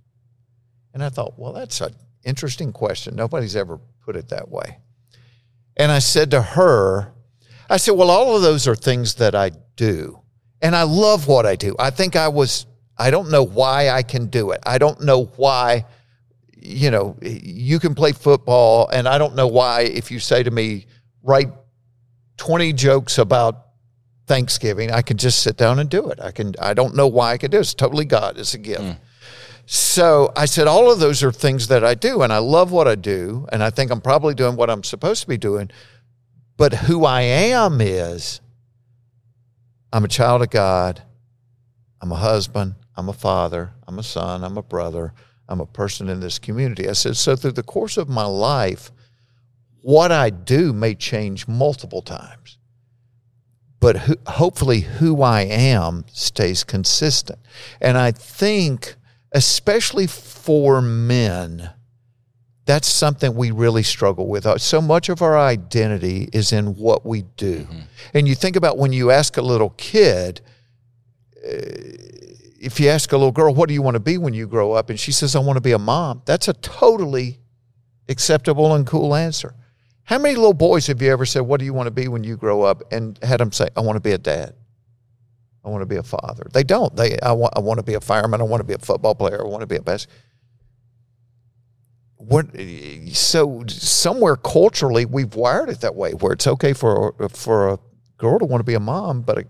And 0.99 1.05
I 1.05 1.11
thought, 1.11 1.39
well, 1.39 1.53
that's 1.53 1.81
an 1.81 1.95
interesting 2.25 2.73
question. 2.73 3.15
Nobody's 3.15 3.55
ever 3.55 3.79
put 4.05 4.17
it 4.17 4.31
that 4.31 4.49
way. 4.49 4.79
And 5.77 5.93
I 5.93 6.01
said 6.01 6.31
to 6.33 6.43
her, 6.43 7.13
I 7.71 7.77
said, 7.77 7.93
well, 7.93 8.11
all 8.11 8.35
of 8.35 8.43
those 8.43 8.67
are 8.67 8.75
things 8.75 9.15
that 9.15 9.35
I 9.35 9.53
do. 9.77 10.21
And 10.61 10.75
I 10.75 10.83
love 10.83 11.29
what 11.29 11.47
I 11.47 11.55
do. 11.55 11.77
I 11.79 11.91
think 11.91 12.17
I 12.17 12.27
was, 12.27 12.67
I 12.97 13.13
don't 13.13 13.31
know 13.31 13.45
why 13.45 13.91
I 13.91 14.03
can 14.03 14.27
do 14.27 14.51
it. 14.51 14.61
I 14.67 14.79
don't 14.79 15.03
know 15.03 15.27
why, 15.37 15.85
you 16.61 16.91
know, 16.91 17.17
you 17.23 17.79
can 17.79 17.95
play 17.95 18.13
football. 18.13 18.89
And 18.89 19.09
I 19.09 19.19
don't 19.19 19.35
know 19.35 19.47
why, 19.47 19.83
if 19.83 20.11
you 20.11 20.19
say 20.19 20.43
to 20.43 20.51
me, 20.51 20.87
write 21.23 21.51
20 22.39 22.73
jokes 22.73 23.19
about 23.19 23.67
Thanksgiving, 24.27 24.91
I 24.91 25.03
can 25.03 25.17
just 25.17 25.43
sit 25.43 25.57
down 25.57 25.79
and 25.79 25.89
do 25.89 26.11
it. 26.11 26.21
I 26.21 26.31
can, 26.31 26.55
I 26.61 26.75
don't 26.75 26.95
know 26.95 27.07
why 27.07 27.33
I 27.33 27.39
can 27.39 27.51
do 27.51 27.59
it. 27.59 27.61
It's 27.61 27.75
totally 27.75 28.05
God. 28.05 28.39
It's 28.39 28.55
a 28.55 28.59
gift. 28.59 28.83
Mm. 28.83 28.97
So 29.67 30.33
I 30.35 30.47
said, 30.47 30.67
all 30.67 30.91
of 30.91 30.99
those 30.99 31.23
are 31.23 31.31
things 31.31 31.69
that 31.69 31.85
I 31.85 31.95
do, 31.95 32.23
and 32.23 32.33
I 32.33 32.39
love 32.39 32.73
what 32.73 32.89
I 32.89 32.95
do, 32.95 33.47
and 33.53 33.63
I 33.63 33.69
think 33.69 33.91
I'm 33.91 34.01
probably 34.01 34.35
doing 34.35 34.57
what 34.57 34.71
I'm 34.71 34.83
supposed 34.83 35.21
to 35.23 35.29
be 35.29 35.37
doing. 35.37 35.71
But 36.57 36.73
who 36.73 37.05
I 37.05 37.21
am 37.21 37.81
is 37.81 38.41
I'm 39.93 40.05
a 40.05 40.09
child 40.09 40.43
of 40.43 40.51
God. 40.51 41.03
I'm 42.01 42.13
a 42.13 42.17
husband. 42.17 42.77
I'm 42.97 43.09
a 43.09 43.13
father. 43.13 43.73
I'm 43.87 43.99
a 43.99 44.03
son. 44.03 44.43
I'm 44.43 44.57
a 44.57 44.63
brother. 44.63 45.13
I'm 45.49 45.61
a 45.61 45.67
person 45.67 46.09
in 46.09 46.21
this 46.21 46.39
community. 46.39 46.89
I 46.89 46.93
said, 46.93 47.17
so 47.17 47.35
through 47.37 47.53
the 47.53 47.63
course 47.63 47.97
of 47.97 48.09
my 48.09 48.25
life, 48.25 48.93
what 49.81 50.13
I 50.13 50.31
do 50.31 50.73
may 50.73 50.95
change 50.95 51.49
multiple 51.49 52.03
times, 52.03 52.59
but 53.81 53.97
who, 53.97 54.17
hopefully 54.27 54.81
who 54.81 55.23
I 55.23 55.43
am 55.43 56.05
stays 56.13 56.65
consistent. 56.65 57.39
And 57.81 57.97
I 57.97 58.11
think, 58.11 58.97
especially 59.33 60.07
for 60.07 60.83
men, 60.83 61.71
that's 62.67 62.89
something 62.89 63.35
we 63.35 63.51
really 63.51 63.83
struggle 63.83 64.27
with. 64.27 64.45
Uh, 64.45 64.59
So 64.59 64.83
much 64.83 65.09
of 65.09 65.23
our 65.23 65.39
identity 65.39 66.29
is 66.35 66.53
in 66.53 66.75
what 66.77 67.07
we 67.07 67.23
do. 67.39 67.67
And 68.13 68.29
you 68.29 68.35
think 68.35 68.57
about 68.57 68.77
when 68.77 68.93
you 68.93 69.11
ask 69.11 69.39
a 69.39 69.43
little 69.43 69.71
kid, 69.71 70.43
uh, 71.43 71.53
if 72.59 72.81
you 72.81 72.89
ask 72.89 73.13
a 73.13 73.17
little 73.17 73.33
girl, 73.33 73.55
what 73.55 73.69
do 73.69 73.75
you 73.75 73.83
want 73.83 73.95
to 73.95 74.01
be 74.01 74.19
when 74.19 74.35
you 74.35 74.47
grow 74.47 74.73
up? 74.73 74.91
And 74.91 74.99
she 74.99 75.13
says, 75.13 75.37
I 75.37 75.39
want 75.39 75.57
to 75.57 75.61
be 75.61 75.73
a 75.73 75.79
mom. 75.79 76.23
That's 76.25 76.49
a 76.49 76.53
totally 76.55 77.41
acceptable 78.09 78.75
and 78.75 78.87
cool 78.87 79.15
answer. 79.15 79.55
How 80.05 80.19
many 80.19 80.35
little 80.37 80.55
boys 80.55 80.87
have 80.87 81.01
you 81.03 81.11
ever 81.13 81.27
said, 81.27 81.41
What 81.41 81.61
do 81.61 81.67
you 81.67 81.75
want 81.75 81.87
to 81.87 81.91
be 81.91 82.09
when 82.09 82.25
you 82.25 82.37
grow 82.37 82.63
up? 82.63 82.93
and 82.93 83.19
had 83.23 83.41
them 83.41 83.53
say, 83.53 83.69
I 83.77 83.81
want 83.81 83.97
to 83.97 84.01
be 84.01 84.13
a 84.13 84.19
dad. 84.19 84.55
I 85.65 85.69
want 85.69 85.83
to 85.83 85.87
be 85.87 85.97
a 85.97 86.03
father. 86.03 86.47
They 86.53 86.65
don't. 86.65 86.95
They 86.97 87.19
I 87.21 87.33
want 87.33 87.53
I 87.57 87.61
want 87.61 87.79
to 87.79 87.83
be 87.85 87.95
a 87.95 88.01
fireman. 88.01 88.41
I 88.41 88.45
want 88.45 88.61
to 88.61 88.67
be 88.67 88.73
a 88.73 88.79
football 88.79 89.15
player. 89.15 89.45
I 89.45 89.49
want 89.49 89.61
to 89.61 89.67
be 89.67 89.77
a 89.77 89.83
best. 89.83 90.09
What 92.17 92.47
so 93.13 93.65
somewhere 93.69 94.37
culturally 94.37 95.05
we've 95.05 95.35
wired 95.35 95.69
it 95.69 95.81
that 95.83 95.95
way 95.95 96.13
where 96.13 96.33
it's 96.33 96.47
okay 96.47 96.73
for 96.73 97.15
for 97.29 97.69
a 97.69 97.79
girl 98.17 98.39
to 98.39 98.47
want 98.47 98.61
to 98.61 98.65
be 98.65 98.75
a 98.75 98.81
mom, 98.81 99.23
but 99.23 99.39
a 99.39 99.45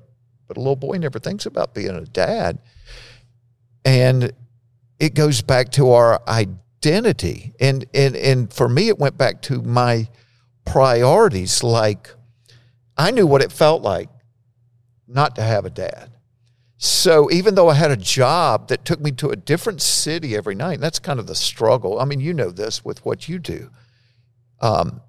but 0.48 0.56
a 0.56 0.60
little 0.60 0.76
boy 0.76 0.96
never 0.96 1.18
thinks 1.18 1.46
about 1.46 1.74
being 1.74 1.90
a 1.90 2.04
dad. 2.04 2.58
And 3.84 4.32
it 4.98 5.14
goes 5.14 5.42
back 5.42 5.70
to 5.72 5.92
our 5.92 6.20
identity. 6.26 7.52
And 7.60 7.84
and 7.94 8.16
and 8.16 8.52
for 8.52 8.68
me 8.68 8.88
it 8.88 8.98
went 8.98 9.16
back 9.16 9.42
to 9.42 9.62
my 9.62 10.08
priorities 10.64 11.62
like 11.62 12.10
I 12.96 13.10
knew 13.10 13.26
what 13.26 13.42
it 13.42 13.52
felt 13.52 13.82
like 13.82 14.08
not 15.06 15.36
to 15.36 15.42
have 15.42 15.64
a 15.64 15.70
dad. 15.70 16.10
So 16.76 17.30
even 17.30 17.54
though 17.54 17.68
I 17.68 17.74
had 17.74 17.90
a 17.90 17.96
job 17.96 18.68
that 18.68 18.84
took 18.84 19.00
me 19.00 19.10
to 19.12 19.30
a 19.30 19.36
different 19.36 19.82
city 19.82 20.36
every 20.36 20.54
night, 20.54 20.80
that's 20.80 20.98
kind 21.00 21.18
of 21.18 21.26
the 21.26 21.34
struggle. 21.34 21.98
I 21.98 22.04
mean, 22.04 22.20
you 22.20 22.32
know 22.32 22.50
this 22.50 22.84
with 22.84 23.04
what 23.04 23.28
you 23.28 23.38
do. 23.40 23.70
Um, 24.60 25.00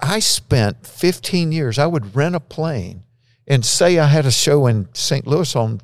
I 0.00 0.18
spent 0.18 0.86
15 0.86 1.52
years, 1.52 1.78
I 1.78 1.86
would 1.86 2.16
rent 2.16 2.34
a 2.34 2.40
plane 2.40 3.04
and 3.46 3.64
say 3.64 3.98
I 3.98 4.06
had 4.06 4.26
a 4.26 4.30
show 4.30 4.66
in 4.66 4.88
St. 4.92 5.26
Louis 5.26 5.54
on 5.54 5.80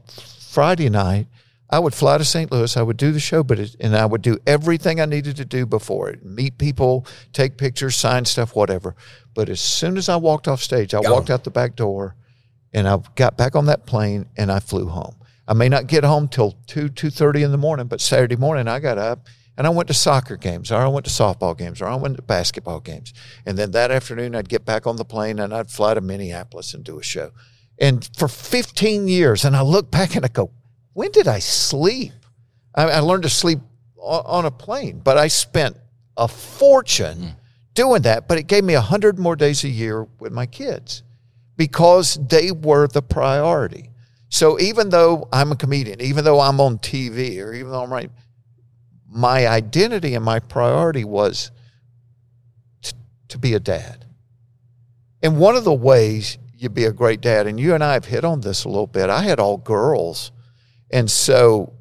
Friday 0.50 0.88
night. 0.88 1.28
I 1.70 1.78
would 1.78 1.94
fly 1.94 2.18
to 2.18 2.24
St. 2.24 2.52
Louis. 2.52 2.76
I 2.76 2.82
would 2.82 2.98
do 2.98 3.12
the 3.12 3.20
show, 3.20 3.42
but 3.42 3.58
it, 3.58 3.76
and 3.80 3.96
I 3.96 4.04
would 4.04 4.20
do 4.20 4.38
everything 4.46 5.00
I 5.00 5.06
needed 5.06 5.36
to 5.36 5.44
do 5.44 5.64
before 5.64 6.10
it: 6.10 6.24
meet 6.24 6.58
people, 6.58 7.06
take 7.32 7.56
pictures, 7.56 7.96
sign 7.96 8.26
stuff, 8.26 8.54
whatever. 8.54 8.94
But 9.34 9.48
as 9.48 9.60
soon 9.60 9.96
as 9.96 10.08
I 10.08 10.16
walked 10.16 10.48
off 10.48 10.62
stage, 10.62 10.92
I 10.92 11.00
Gone. 11.00 11.12
walked 11.12 11.30
out 11.30 11.44
the 11.44 11.50
back 11.50 11.74
door, 11.74 12.14
and 12.74 12.86
I 12.86 12.98
got 13.14 13.38
back 13.38 13.56
on 13.56 13.66
that 13.66 13.86
plane 13.86 14.26
and 14.36 14.52
I 14.52 14.60
flew 14.60 14.88
home. 14.88 15.16
I 15.48 15.54
may 15.54 15.68
not 15.68 15.86
get 15.86 16.04
home 16.04 16.28
till 16.28 16.56
two 16.66 16.88
two 16.90 17.10
thirty 17.10 17.42
in 17.42 17.52
the 17.52 17.58
morning, 17.58 17.86
but 17.86 18.00
Saturday 18.00 18.36
morning 18.36 18.68
I 18.68 18.78
got 18.78 18.98
up 18.98 19.26
and 19.56 19.66
I 19.66 19.70
went 19.70 19.88
to 19.88 19.94
soccer 19.94 20.36
games, 20.36 20.70
or 20.70 20.76
I 20.76 20.88
went 20.88 21.06
to 21.06 21.10
softball 21.10 21.56
games, 21.56 21.80
or 21.80 21.86
I 21.86 21.94
went 21.94 22.16
to 22.16 22.22
basketball 22.22 22.80
games, 22.80 23.12
and 23.44 23.58
then 23.58 23.70
that 23.72 23.90
afternoon 23.90 24.34
I'd 24.34 24.48
get 24.48 24.64
back 24.64 24.86
on 24.86 24.96
the 24.96 25.04
plane 25.04 25.38
and 25.38 25.54
I'd 25.54 25.70
fly 25.70 25.94
to 25.94 26.00
Minneapolis 26.00 26.74
and 26.74 26.84
do 26.84 26.98
a 26.98 27.02
show. 27.02 27.32
And 27.82 28.08
for 28.16 28.28
15 28.28 29.08
years, 29.08 29.44
and 29.44 29.56
I 29.56 29.62
look 29.62 29.90
back 29.90 30.14
and 30.14 30.24
I 30.24 30.28
go, 30.28 30.52
when 30.92 31.10
did 31.10 31.26
I 31.26 31.40
sleep? 31.40 32.12
I, 32.76 32.84
I 32.84 32.98
learned 33.00 33.24
to 33.24 33.28
sleep 33.28 33.58
on, 33.96 34.22
on 34.24 34.44
a 34.44 34.52
plane, 34.52 35.00
but 35.02 35.18
I 35.18 35.26
spent 35.26 35.76
a 36.16 36.28
fortune 36.28 37.18
hmm. 37.18 37.28
doing 37.74 38.02
that. 38.02 38.28
But 38.28 38.38
it 38.38 38.44
gave 38.44 38.62
me 38.62 38.74
100 38.74 39.18
more 39.18 39.34
days 39.34 39.64
a 39.64 39.68
year 39.68 40.06
with 40.20 40.32
my 40.32 40.46
kids 40.46 41.02
because 41.56 42.20
they 42.28 42.52
were 42.52 42.86
the 42.86 43.02
priority. 43.02 43.90
So 44.28 44.60
even 44.60 44.90
though 44.90 45.28
I'm 45.32 45.50
a 45.50 45.56
comedian, 45.56 46.00
even 46.00 46.24
though 46.24 46.38
I'm 46.38 46.60
on 46.60 46.78
TV, 46.78 47.44
or 47.44 47.52
even 47.52 47.72
though 47.72 47.82
I'm 47.82 47.92
right, 47.92 48.10
my 49.10 49.48
identity 49.48 50.14
and 50.14 50.24
my 50.24 50.38
priority 50.38 51.04
was 51.04 51.50
t- 52.80 52.96
to 53.28 53.38
be 53.38 53.54
a 53.54 53.60
dad. 53.60 54.06
And 55.20 55.38
one 55.38 55.56
of 55.56 55.64
the 55.64 55.74
ways 55.74 56.38
you 56.62 56.68
be 56.68 56.84
a 56.84 56.92
great 56.92 57.20
dad, 57.20 57.46
and 57.46 57.58
you 57.58 57.74
and 57.74 57.82
I 57.82 57.94
have 57.94 58.04
hit 58.04 58.24
on 58.24 58.40
this 58.40 58.64
a 58.64 58.68
little 58.68 58.86
bit. 58.86 59.10
I 59.10 59.22
had 59.22 59.40
all 59.40 59.56
girls, 59.56 60.32
and 60.90 61.10
so 61.10 61.72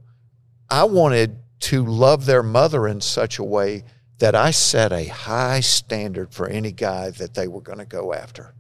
I 0.70 0.86
wanted 0.86 1.38
to 1.62 1.86
love 1.86 2.26
their 2.26 2.44
mother 2.44 2.88
in 2.88 3.02
such 3.02 3.38
a 3.38 3.44
way 3.44 3.84
that 4.20 4.36
I 4.36 4.52
set 4.52 4.92
a 4.92 5.06
high 5.08 5.60
standard 5.60 6.34
for 6.34 6.48
any 6.48 6.72
guy 6.72 7.10
that 7.12 7.34
they 7.34 7.48
were 7.48 7.62
going 7.62 7.80
to 7.80 7.86
go 7.86 8.14
after. 8.14 8.54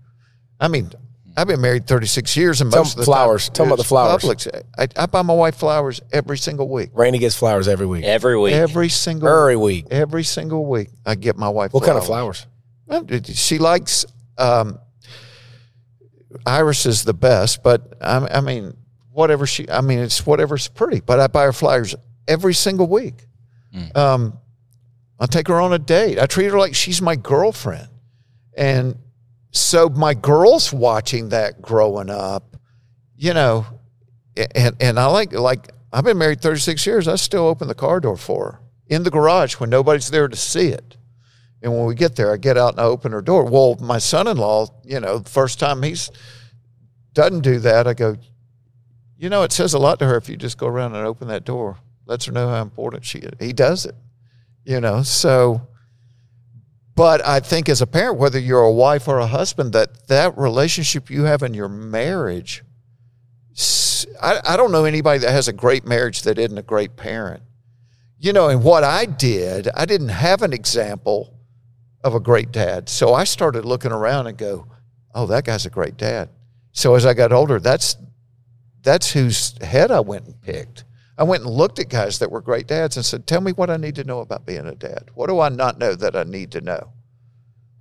I 0.59 0.67
mean, 0.67 0.91
I've 1.37 1.47
been 1.47 1.61
married 1.61 1.87
36 1.87 2.35
years, 2.35 2.61
and 2.61 2.71
Tell 2.71 2.81
most 2.81 2.91
of 2.91 2.95
them 2.97 3.01
the 3.01 3.05
flowers. 3.05 3.47
Time, 3.47 3.53
Tell 3.53 3.65
them 3.65 3.71
about 3.73 3.77
the 3.77 3.87
flowers. 3.87 4.23
Publix. 4.23 4.63
I, 4.77 4.87
I 4.95 5.05
buy 5.05 5.21
my 5.21 5.33
wife 5.33 5.55
flowers 5.55 6.01
every 6.11 6.37
single 6.37 6.67
week. 6.67 6.89
Rainy 6.93 7.19
gets 7.19 7.35
flowers 7.35 7.67
every 7.67 7.85
week. 7.85 8.03
every 8.03 8.37
week. 8.37 8.53
Every 8.53 8.89
single 8.89 9.29
Every 9.29 9.55
week. 9.55 9.85
Every 9.89 10.23
single 10.23 10.65
week, 10.65 10.89
I 11.05 11.15
get 11.15 11.37
my 11.37 11.49
wife. 11.49 11.71
Flowers. 11.71 11.81
What 11.81 11.87
kind 11.87 11.97
of 11.97 12.05
flowers? 12.05 12.47
She 13.37 13.57
likes 13.57 14.05
um, 14.37 14.79
Iris 16.45 16.85
is 16.85 17.03
the 17.03 17.13
best, 17.13 17.63
but 17.63 17.93
I, 18.01 18.17
I 18.37 18.41
mean, 18.41 18.75
whatever 19.11 19.45
she. 19.45 19.69
I 19.69 19.81
mean, 19.81 19.99
it's 19.99 20.25
whatever's 20.25 20.67
pretty. 20.67 20.99
But 21.01 21.19
I 21.19 21.27
buy 21.27 21.43
her 21.43 21.53
flowers 21.53 21.95
every 22.27 22.53
single 22.53 22.87
week. 22.87 23.25
Um, 23.95 24.37
I 25.19 25.25
take 25.27 25.47
her 25.47 25.61
on 25.61 25.71
a 25.73 25.79
date. 25.79 26.19
I 26.19 26.25
treat 26.25 26.47
her 26.47 26.57
like 26.57 26.75
she's 26.75 27.01
my 27.01 27.15
girlfriend, 27.15 27.87
and 28.55 28.97
so 29.51 29.89
my 29.89 30.13
girls 30.13 30.73
watching 30.73 31.29
that 31.29 31.61
growing 31.61 32.09
up, 32.09 32.57
you 33.15 33.33
know, 33.33 33.65
and 34.55 34.75
and 34.79 34.99
I 34.99 35.05
like 35.07 35.33
like 35.33 35.69
I've 35.93 36.03
been 36.03 36.17
married 36.17 36.41
36 36.41 36.85
years. 36.85 37.07
I 37.07 37.15
still 37.15 37.45
open 37.47 37.67
the 37.67 37.75
car 37.75 37.99
door 37.99 38.17
for 38.17 38.51
her 38.51 38.59
in 38.87 39.03
the 39.03 39.11
garage 39.11 39.55
when 39.55 39.69
nobody's 39.69 40.09
there 40.09 40.27
to 40.27 40.35
see 40.35 40.67
it. 40.67 40.97
And 41.61 41.71
when 41.75 41.85
we 41.85 41.95
get 41.95 42.15
there, 42.15 42.33
I 42.33 42.37
get 42.37 42.57
out 42.57 42.71
and 42.73 42.79
I 42.79 42.85
open 42.85 43.11
her 43.11 43.21
door. 43.21 43.45
Well, 43.45 43.77
my 43.79 43.99
son-in-law, 43.99 44.67
you 44.83 44.99
know, 44.99 45.19
first 45.19 45.59
time 45.59 45.83
he's 45.83 46.09
doesn't 47.13 47.41
do 47.41 47.59
that, 47.59 47.87
I 47.87 47.93
go, 47.93 48.15
you 49.17 49.29
know, 49.29 49.43
it 49.43 49.51
says 49.51 49.73
a 49.73 49.79
lot 49.79 49.99
to 49.99 50.05
her 50.05 50.15
if 50.15 50.29
you 50.29 50.37
just 50.37 50.57
go 50.57 50.67
around 50.67 50.95
and 50.95 51.05
open 51.05 51.27
that 51.27 51.43
door. 51.43 51.77
Lets 52.05 52.25
her 52.25 52.31
know 52.31 52.49
how 52.49 52.61
important 52.61 53.05
she 53.05 53.19
is. 53.19 53.33
He 53.39 53.53
does 53.53 53.85
it, 53.85 53.95
you 54.65 54.81
know. 54.81 55.03
So, 55.03 55.67
but 56.95 57.25
I 57.25 57.39
think 57.39 57.69
as 57.69 57.81
a 57.81 57.87
parent, 57.87 58.17
whether 58.17 58.39
you're 58.39 58.63
a 58.63 58.71
wife 58.71 59.07
or 59.07 59.19
a 59.19 59.27
husband, 59.27 59.73
that 59.73 60.07
that 60.07 60.37
relationship 60.37 61.09
you 61.09 61.23
have 61.23 61.43
in 61.43 61.53
your 61.53 61.69
marriage, 61.69 62.63
I, 64.21 64.39
I 64.43 64.57
don't 64.57 64.71
know 64.71 64.85
anybody 64.85 65.19
that 65.19 65.31
has 65.31 65.47
a 65.47 65.53
great 65.53 65.85
marriage 65.85 66.23
that 66.23 66.39
isn't 66.39 66.57
a 66.57 66.63
great 66.63 66.95
parent. 66.95 67.43
You 68.17 68.33
know, 68.33 68.49
and 68.49 68.63
what 68.63 68.83
I 68.83 69.05
did, 69.05 69.67
I 69.75 69.85
didn't 69.85 70.09
have 70.09 70.41
an 70.41 70.53
example 70.53 71.37
of 72.03 72.15
a 72.15 72.19
great 72.19 72.51
dad. 72.51 72.89
So 72.89 73.13
I 73.13 73.23
started 73.23 73.65
looking 73.65 73.91
around 73.91 74.27
and 74.27 74.37
go, 74.37 74.67
oh, 75.13 75.27
that 75.27 75.45
guy's 75.45 75.65
a 75.65 75.69
great 75.69 75.97
dad. 75.97 76.29
So 76.71 76.95
as 76.95 77.05
I 77.05 77.13
got 77.13 77.33
older, 77.33 77.59
that's 77.59 77.97
that's 78.83 79.11
whose 79.11 79.55
head 79.61 79.91
I 79.91 79.99
went 79.99 80.25
and 80.25 80.41
picked. 80.41 80.85
I 81.17 81.23
went 81.23 81.43
and 81.43 81.51
looked 81.51 81.77
at 81.77 81.89
guys 81.89 82.19
that 82.19 82.31
were 82.31 82.41
great 82.41 82.67
dads 82.67 82.95
and 82.95 83.05
said, 83.05 83.27
"Tell 83.27 83.41
me 83.41 83.51
what 83.51 83.69
I 83.69 83.77
need 83.77 83.95
to 83.95 84.03
know 84.03 84.21
about 84.21 84.45
being 84.45 84.65
a 84.65 84.73
dad. 84.73 85.11
What 85.13 85.27
do 85.27 85.39
I 85.39 85.49
not 85.49 85.77
know 85.77 85.93
that 85.93 86.15
I 86.15 86.23
need 86.23 86.51
to 86.53 86.61
know? 86.61 86.93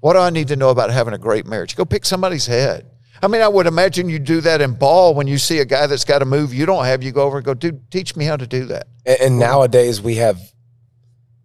What 0.00 0.14
do 0.14 0.18
I 0.18 0.30
need 0.30 0.48
to 0.48 0.56
know 0.56 0.70
about 0.70 0.90
having 0.90 1.14
a 1.14 1.18
great 1.18 1.46
marriage? 1.46 1.76
Go 1.76 1.84
pick 1.84 2.04
somebody's 2.04 2.46
head." 2.46 2.90
I 3.22 3.28
mean, 3.28 3.42
I 3.42 3.48
would 3.48 3.66
imagine 3.66 4.08
you 4.08 4.18
do 4.18 4.40
that 4.40 4.62
in 4.62 4.72
ball 4.72 5.14
when 5.14 5.26
you 5.26 5.36
see 5.36 5.58
a 5.58 5.64
guy 5.66 5.86
that's 5.86 6.06
got 6.06 6.22
a 6.22 6.24
move 6.24 6.54
you 6.54 6.64
don't 6.64 6.86
have. 6.86 7.02
You 7.02 7.12
go 7.12 7.22
over 7.22 7.38
and 7.38 7.46
go, 7.46 7.54
"Dude, 7.54 7.90
teach 7.90 8.16
me 8.16 8.24
how 8.24 8.36
to 8.36 8.46
do 8.46 8.64
that." 8.66 8.88
And, 9.06 9.20
and 9.20 9.38
nowadays 9.38 10.02
we 10.02 10.16
have 10.16 10.40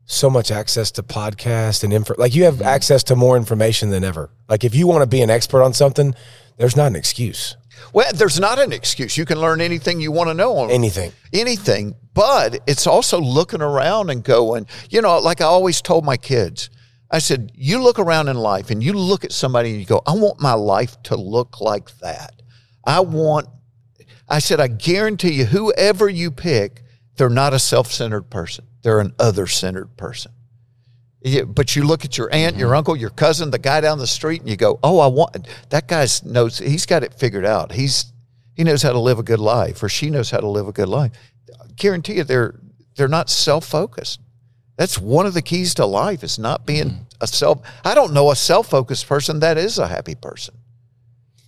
so 0.06 0.30
much 0.30 0.52
access 0.52 0.92
to 0.92 1.04
podcasts 1.04 1.84
and 1.84 1.92
info. 1.92 2.14
Like 2.18 2.36
you 2.36 2.44
have 2.46 2.56
mm-hmm. 2.56 2.68
access 2.68 3.04
to 3.06 3.16
more 3.16 3.38
information 3.38 3.90
than 3.90 4.04
ever. 4.04 4.30
Like 4.48 4.64
if 4.64 4.76
you 4.76 4.88
want 4.88 5.02
to 5.02 5.08
be 5.08 5.22
an 5.22 5.30
expert 5.30 5.64
on 5.64 5.74
something, 5.74 6.14
there's 6.58 6.76
not 6.76 6.88
an 6.88 6.96
excuse. 6.96 7.58
Well, 7.94 8.12
there's 8.14 8.40
not 8.40 8.60
an 8.60 8.72
excuse. 8.72 9.18
You 9.18 9.26
can 9.26 9.40
learn 9.40 9.62
anything 9.62 10.00
you 10.00 10.12
want 10.12 10.30
to 10.30 10.34
know 10.34 10.58
on 10.58 10.72
Anything. 10.72 11.12
anything, 11.34 11.96
but 12.14 12.60
it's 12.68 12.88
also 12.88 13.20
looking 13.20 13.62
around 13.62 14.10
and 14.10 14.24
going, 14.24 14.68
you 14.90 15.02
know, 15.02 15.18
like 15.20 15.42
I 15.42 15.46
always 15.46 15.82
told 15.82 16.06
my 16.06 16.18
kids, 16.18 16.70
I 17.12 17.20
said, 17.20 17.52
you 17.54 17.82
look 17.82 18.00
around 18.00 18.30
in 18.30 18.38
life 18.38 18.72
and 18.72 18.84
you 18.84 18.94
look 18.94 19.24
at 19.24 19.32
somebody 19.32 19.72
and 19.72 19.80
you 19.80 19.86
go, 19.86 20.02
I 20.08 20.14
want 20.14 20.40
my 20.40 20.54
life 20.54 21.02
to 21.04 21.16
look 21.16 21.62
like 21.62 21.98
that. 22.00 22.42
I 22.84 23.02
want, 23.02 23.48
I 24.28 24.40
said, 24.40 24.60
I 24.60 24.68
guarantee 24.68 25.34
you, 25.34 25.46
whoever 25.46 26.10
you 26.10 26.32
pick, 26.32 26.82
they're 27.18 27.30
not 27.30 27.54
a 27.54 27.60
self 27.60 27.92
centered 27.92 28.30
person, 28.30 28.66
they're 28.86 29.00
an 29.00 29.16
other 29.18 29.48
centered 29.48 29.98
person. 29.98 30.32
But 31.48 31.76
you 31.76 31.84
look 31.84 32.06
at 32.06 32.20
your 32.20 32.32
aunt, 32.32 32.56
your 32.56 32.68
mm-hmm. 32.70 32.78
uncle, 32.78 32.96
your 32.96 33.10
cousin, 33.10 33.50
the 33.50 33.58
guy 33.58 33.82
down 33.82 33.98
the 33.98 34.06
street, 34.06 34.42
and 34.42 34.50
you 34.50 34.56
go, 34.56 34.80
"Oh, 34.84 35.00
I 35.00 35.08
want 35.08 35.48
that 35.72 35.88
guy 35.88 36.06
knows 36.24 36.60
he's 36.60 36.86
got 36.86 37.04
it 37.04 37.16
figured 37.16 37.46
out. 37.46 37.72
He's 37.72 38.14
he 38.54 38.64
knows 38.64 38.84
how 38.84 38.92
to 38.92 39.00
live 39.00 39.18
a 39.18 39.24
good 39.24 39.40
life, 39.40 39.82
or 39.82 39.90
she 39.90 40.12
knows 40.12 40.30
how 40.30 40.38
to 40.38 40.48
live 40.48 40.68
a 40.68 40.72
good 40.72 40.88
life." 40.88 41.14
I 41.52 41.66
guarantee 41.76 42.18
you, 42.18 42.24
they're 42.24 42.60
they're 42.96 43.08
not 43.08 43.32
self 43.32 43.66
focused. 43.66 44.20
That's 44.78 45.00
one 45.00 45.26
of 45.26 45.34
the 45.34 45.42
keys 45.42 45.74
to 45.76 45.88
life 45.88 46.24
is 46.24 46.38
not 46.38 46.68
being 46.68 46.90
mm-hmm. 46.90 47.04
a 47.22 47.26
self. 47.26 47.64
I 47.84 47.96
don't 47.96 48.14
know 48.14 48.30
a 48.30 48.36
self 48.36 48.70
focused 48.70 49.08
person 49.08 49.40
that 49.40 49.58
is 49.58 49.80
a 49.80 49.88
happy 49.88 50.14
person. 50.14 50.54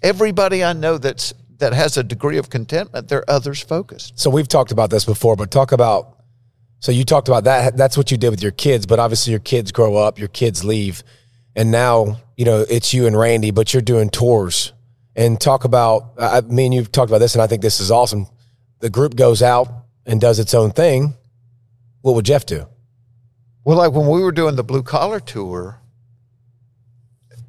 Everybody 0.01 0.63
I 0.63 0.73
know 0.73 0.97
that's 0.97 1.35
that 1.59 1.73
has 1.73 1.97
a 1.97 2.03
degree 2.03 2.39
of 2.39 2.49
contentment, 2.49 3.09
they're 3.09 3.29
others 3.29 3.61
focused. 3.61 4.17
So 4.17 4.31
we've 4.31 4.47
talked 4.47 4.71
about 4.71 4.89
this 4.89 5.05
before, 5.05 5.35
but 5.35 5.51
talk 5.51 5.71
about. 5.71 6.16
So 6.79 6.91
you 6.91 7.03
talked 7.03 7.27
about 7.27 7.45
that. 7.45 7.75
That's 7.75 7.97
what 7.97 8.11
you 8.11 8.17
did 8.17 8.29
with 8.29 8.41
your 8.41 8.51
kids, 8.51 8.85
but 8.85 8.99
obviously 8.99 9.31
your 9.31 9.39
kids 9.39 9.71
grow 9.71 9.95
up, 9.95 10.19
your 10.19 10.27
kids 10.27 10.63
leave, 10.63 11.03
and 11.55 11.71
now 11.71 12.17
you 12.35 12.45
know 12.45 12.65
it's 12.69 12.93
you 12.93 13.07
and 13.07 13.17
Randy, 13.17 13.51
but 13.51 13.73
you're 13.73 13.81
doing 13.81 14.09
tours. 14.09 14.73
And 15.15 15.41
talk 15.41 15.63
about. 15.63 16.13
I 16.19 16.41
mean, 16.41 16.71
you've 16.71 16.91
talked 16.91 17.09
about 17.09 17.17
this, 17.17 17.33
and 17.33 17.41
I 17.41 17.47
think 17.47 17.63
this 17.63 17.79
is 17.79 17.89
awesome. 17.89 18.27
The 18.81 18.91
group 18.91 19.15
goes 19.15 19.41
out 19.41 19.67
and 20.05 20.21
does 20.21 20.37
its 20.37 20.53
own 20.53 20.69
thing. 20.69 21.15
What 22.01 22.13
would 22.13 22.25
Jeff 22.25 22.45
do? 22.45 22.67
Well, 23.63 23.77
like 23.77 23.91
when 23.91 24.07
we 24.07 24.21
were 24.21 24.31
doing 24.31 24.55
the 24.55 24.63
blue 24.63 24.83
collar 24.83 25.19
tour, 25.19 25.81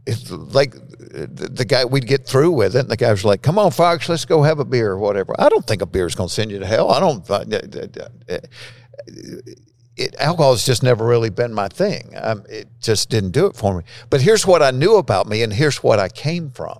it's 0.06 0.30
like 0.30 0.72
the, 0.72 1.64
guy 1.68 1.84
we'd 1.84 2.06
get 2.06 2.26
through 2.26 2.52
with 2.52 2.74
it, 2.74 2.80
and 2.80 2.88
the 2.88 2.96
guy 2.96 3.10
was 3.10 3.24
like, 3.24 3.42
"Come 3.42 3.58
on, 3.58 3.70
Fox, 3.70 4.08
let's 4.08 4.24
go 4.24 4.42
have 4.42 4.58
a 4.58 4.64
beer 4.64 4.90
or 4.92 4.98
whatever." 4.98 5.34
I 5.38 5.48
don't 5.48 5.66
think 5.66 5.82
a 5.82 5.86
beer 5.86 6.06
is 6.06 6.14
going 6.14 6.28
to 6.28 6.34
send 6.34 6.50
you 6.50 6.58
to 6.58 6.66
hell. 6.66 6.90
I 6.90 7.00
don't. 7.00 7.28
It, 9.06 10.14
alcohol 10.18 10.52
has 10.52 10.64
just 10.64 10.82
never 10.82 11.04
really 11.04 11.30
been 11.30 11.52
my 11.52 11.68
thing. 11.68 12.12
Um, 12.16 12.44
it 12.48 12.68
just 12.80 13.10
didn't 13.10 13.32
do 13.32 13.46
it 13.46 13.56
for 13.56 13.76
me. 13.76 13.84
But 14.10 14.20
here's 14.20 14.46
what 14.46 14.62
I 14.62 14.70
knew 14.70 14.96
about 14.96 15.26
me, 15.26 15.42
and 15.42 15.52
here's 15.52 15.82
what 15.82 15.98
I 15.98 16.08
came 16.08 16.50
from. 16.50 16.78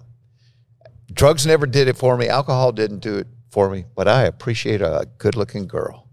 Drugs 1.13 1.47
never 1.47 1.67
did 1.67 1.89
it 1.89 1.97
for 1.97 2.17
me. 2.17 2.29
Alcohol 2.29 2.71
didn't 2.73 3.01
do 3.01 3.17
it 3.17 3.27
for 3.51 3.71
me. 3.71 3.87
But 3.97 4.07
I 4.07 4.25
appreciate 4.25 4.81
a 4.81 5.09
good-looking 5.19 5.67
girl. 5.67 6.07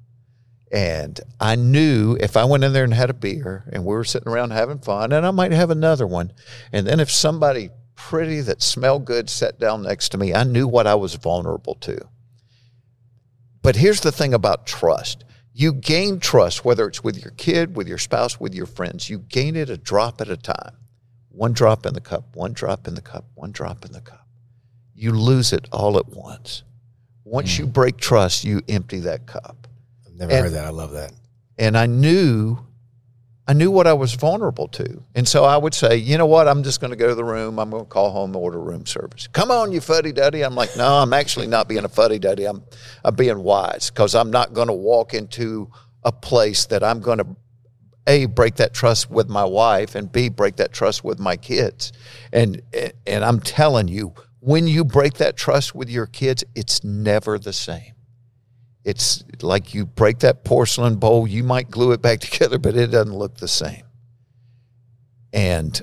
And 0.72 1.20
I 1.40 1.56
knew 1.56 2.18
if 2.20 2.36
I 2.36 2.44
went 2.46 2.64
in 2.64 2.74
there 2.74 2.84
and 2.84 2.94
had 2.94 3.10
a 3.10 3.14
beer 3.14 3.66
and 3.72 3.86
we 3.86 3.94
were 3.94 4.04
sitting 4.04 4.32
around 4.32 4.52
having 4.52 4.80
fun, 4.80 5.12
and 5.12 5.26
I 5.26 5.32
might 5.32 5.52
have 5.52 5.70
another 5.70 6.08
one. 6.08 6.34
And 6.72 6.88
then 6.88 7.00
if 7.00 7.12
somebody 7.12 7.70
pretty 7.96 8.42
that 8.42 8.62
smelled 8.62 9.06
good 9.06 9.30
sat 9.30 9.60
down 9.60 9.84
next 9.84 10.10
to 10.10 10.18
me, 10.18 10.34
I 10.34 10.44
knew 10.44 10.68
what 10.68 10.88
I 10.88 10.96
was 10.96 11.16
vulnerable 11.16 11.76
to. 11.76 12.08
But 13.62 13.78
here's 13.78 14.02
the 14.02 14.12
thing 14.12 14.34
about 14.34 14.66
trust 14.66 15.24
you 15.58 15.72
gain 15.72 16.20
trust, 16.20 16.66
whether 16.66 16.86
it's 16.86 17.02
with 17.02 17.18
your 17.24 17.32
kid, 17.32 17.78
with 17.78 17.88
your 17.88 17.98
spouse, 17.98 18.42
with 18.42 18.54
your 18.54 18.66
friends, 18.66 19.10
you 19.10 19.20
gain 19.20 19.56
it 19.56 19.70
a 19.70 19.78
drop 19.78 20.20
at 20.20 20.28
a 20.28 20.36
time. 20.36 20.76
One 21.30 21.54
drop 21.54 21.86
in 21.86 21.94
the 21.94 22.02
cup, 22.02 22.36
one 22.36 22.52
drop 22.52 22.90
in 22.90 22.96
the 22.96 23.02
cup, 23.02 23.24
one 23.36 23.54
drop 23.54 23.86
in 23.86 23.94
the 23.94 24.02
cup. 24.02 24.28
You 24.94 25.14
lose 25.14 25.54
it 25.54 25.70
all 25.72 25.98
at 25.98 26.10
once. 26.10 26.64
Once 27.24 27.58
you 27.58 27.66
hmm. 27.66 27.72
break 27.72 27.96
trust, 27.96 28.44
you 28.44 28.62
empty 28.68 29.00
that 29.00 29.28
cup 29.28 29.68
I've 30.06 30.14
never 30.16 30.32
And- 30.34 30.44
heard 30.44 30.54
that. 30.54 30.66
I 30.66 30.72
love 30.72 30.92
that. 30.92 31.14
and 31.58 31.78
I 31.78 31.86
knew 31.86 32.58
I 33.48 33.54
knew 33.54 33.70
what 33.70 33.86
I 33.86 33.94
was 33.94 34.16
vulnerable 34.16 34.68
to. 34.70 35.04
And 35.14 35.28
so 35.28 35.44
I 35.44 35.56
would 35.56 35.76
say, 35.76 35.98
you 35.98 36.18
know 36.18 36.26
what, 36.26 36.48
I'm 36.48 36.64
just 36.64 36.82
going 36.82 36.90
to 36.90 36.98
go 36.98 37.10
to 37.10 37.16
the 37.16 37.24
room. 37.24 37.60
I'm 37.60 37.70
going 37.70 37.84
to 37.84 37.90
call 37.90 38.10
home 38.10 38.32
and 38.32 38.36
order 38.36 38.60
room 38.60 38.88
service. 38.88 39.28
Come 39.28 39.52
on, 39.52 39.72
you 39.72 39.82
fuddy 39.82 40.12
duddy. 40.12 40.44
I'm 40.44 40.56
like, 40.56 40.76
no, 40.76 40.96
I'm 40.96 41.14
actually 41.14 41.46
not 41.46 41.68
being 41.68 41.86
a 41.86 41.90
fuddy 41.90 42.18
duddy. 42.18 42.46
I'm 42.46 42.64
I'm 43.04 43.16
being 43.16 43.40
wise 43.40 43.92
because 43.92 44.16
I'm 44.16 44.32
not 44.32 44.54
going 44.54 44.68
to 44.68 44.74
walk 44.74 45.14
into 45.14 45.70
a 46.04 46.12
place 46.12 46.66
that 46.68 46.84
I'm 46.84 47.02
going 47.02 47.20
to 47.20 47.28
a 48.08 48.26
break 48.26 48.56
that 48.56 48.74
trust 48.74 49.10
with 49.10 49.30
my 49.30 49.44
wife 49.44 49.96
and 49.96 50.12
b 50.12 50.30
break 50.30 50.58
that 50.58 50.72
trust 50.72 51.04
with 51.04 51.20
my 51.20 51.38
kids. 51.38 51.92
And 52.34 52.62
and 53.06 53.24
I'm 53.24 53.40
telling 53.40 53.88
you, 53.88 54.14
when 54.40 54.68
you 54.68 54.84
break 54.84 55.16
that 55.16 55.38
trust 55.38 55.76
with 55.76 55.90
your 55.90 56.08
kids, 56.08 56.44
it's 56.56 56.84
never 56.84 57.38
the 57.38 57.54
same 57.54 57.94
it's 58.86 59.24
like 59.42 59.74
you 59.74 59.86
break 59.86 60.20
that 60.20 60.46
porcelain 60.46 60.96
bowl, 60.96 61.28
you 61.28 61.44
might 61.44 61.70
glue 61.70 61.92
it 61.92 62.02
back 62.02 62.20
together, 62.28 62.58
but 62.58 62.76
it 62.78 62.88
doesn't 62.88 63.14
look 63.16 63.36
the 63.38 63.48
same. 63.48 63.84
And 65.34 65.82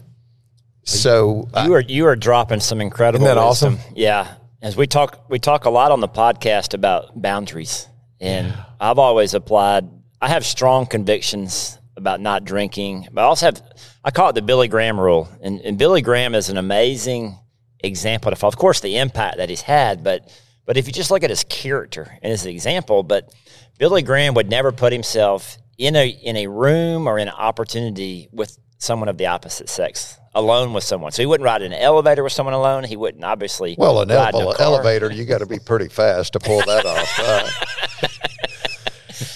so 0.84 1.48
You 1.64 1.74
are 1.74 1.80
you 1.80 2.06
are 2.06 2.16
dropping 2.16 2.60
some 2.60 2.80
incredible. 2.80 3.26
Isn't 3.26 3.36
that 3.36 3.46
wisdom. 3.48 3.74
awesome? 3.74 3.92
Yeah, 3.94 4.34
as 4.62 4.76
we 4.76 4.86
talk, 4.86 5.28
we 5.28 5.38
talk 5.38 5.66
a 5.66 5.70
lot 5.70 5.92
on 5.92 6.00
the 6.00 6.08
podcast 6.08 6.74
about 6.74 7.20
boundaries, 7.20 7.86
and 8.20 8.54
I've 8.80 8.98
always 8.98 9.34
applied. 9.34 9.88
I 10.20 10.28
have 10.28 10.46
strong 10.46 10.86
convictions 10.86 11.78
about 11.96 12.20
not 12.20 12.44
drinking, 12.44 13.08
but 13.12 13.20
I 13.22 13.24
also 13.24 13.46
have. 13.46 13.62
I 14.04 14.10
call 14.10 14.30
it 14.30 14.34
the 14.34 14.42
Billy 14.42 14.66
Graham 14.68 14.98
rule, 14.98 15.28
and, 15.42 15.60
and 15.60 15.78
Billy 15.78 16.02
Graham 16.02 16.34
is 16.34 16.48
an 16.48 16.56
amazing 16.56 17.38
example 17.84 18.30
to 18.30 18.36
follow. 18.36 18.48
Of 18.48 18.56
course, 18.56 18.80
the 18.80 18.96
impact 18.98 19.36
that 19.36 19.48
he's 19.48 19.62
had, 19.62 20.02
but 20.02 20.28
but 20.66 20.76
if 20.76 20.86
you 20.86 20.92
just 20.92 21.10
look 21.10 21.22
at 21.24 21.30
his 21.30 21.44
character 21.44 22.18
and 22.22 22.30
his 22.30 22.46
example, 22.46 23.02
but 23.02 23.32
Billy 23.78 24.02
Graham 24.02 24.34
would 24.34 24.48
never 24.50 24.72
put 24.72 24.92
himself 24.92 25.58
in 25.78 25.96
a 25.96 26.06
in 26.08 26.36
a 26.36 26.46
room 26.46 27.06
or 27.06 27.18
in 27.18 27.28
an 27.28 27.34
opportunity 27.34 28.28
with 28.32 28.56
someone 28.78 29.08
of 29.08 29.16
the 29.18 29.26
opposite 29.26 29.68
sex 29.68 30.18
alone 30.34 30.72
with 30.72 30.82
someone. 30.84 31.12
So 31.12 31.22
he 31.22 31.26
wouldn't 31.26 31.44
ride 31.44 31.62
in 31.62 31.72
an 31.72 31.78
elevator 31.78 32.22
with 32.24 32.32
someone 32.32 32.54
alone. 32.54 32.84
He 32.84 32.96
wouldn't 32.96 33.22
obviously 33.24 33.74
well, 33.78 34.00
an 34.00 34.08
ride 34.08 34.34
in 34.34 34.40
a 34.40 34.44
ele- 34.44 34.56
elevator, 34.60 35.10
you 35.12 35.24
got 35.24 35.38
to 35.38 35.46
be 35.46 35.58
pretty 35.58 35.88
fast 35.88 36.32
to 36.34 36.38
pull 36.40 36.60
that 36.66 36.84
off. 36.86 37.18
Uh, 38.02 38.08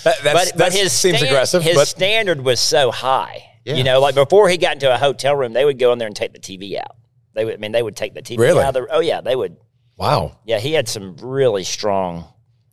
That, 0.05 0.23
that's, 0.23 0.53
But, 0.53 0.59
but 0.59 0.73
his 0.73 0.93
seems 0.93 1.19
stand- 1.19 1.31
aggressive. 1.31 1.62
His 1.62 1.77
but 1.77 1.87
standard 1.89 2.41
was 2.45 2.61
so 2.61 2.91
high. 2.91 3.43
Yeah. 3.65 3.75
You 3.75 3.85
know, 3.85 4.01
like 4.01 4.15
before 4.15 4.49
he 4.49 4.57
got 4.57 4.75
into 4.75 4.93
a 4.93 4.97
hotel 4.97 5.35
room, 5.37 5.53
they 5.53 5.65
would 5.65 5.79
go 5.79 5.93
in 5.93 5.99
there 5.99 6.07
and 6.07 6.15
take 6.17 6.33
the 6.33 6.39
TV 6.39 6.79
out. 6.79 6.97
They 7.35 7.45
would, 7.45 7.55
I 7.55 7.57
mean, 7.59 7.73
they 7.73 7.83
would 7.83 7.97
take 7.97 8.15
the 8.15 8.23
TV 8.23 8.39
Really? 8.39 8.62
out. 8.62 8.77
Of 8.77 8.87
the, 8.87 8.95
oh 8.95 9.01
yeah, 9.01 9.21
they 9.21 9.35
would. 9.37 9.57
Wow, 9.97 10.39
Yeah, 10.45 10.59
he 10.59 10.73
had 10.73 10.89
some 10.89 11.17
really 11.17 11.65
strong 11.65 12.25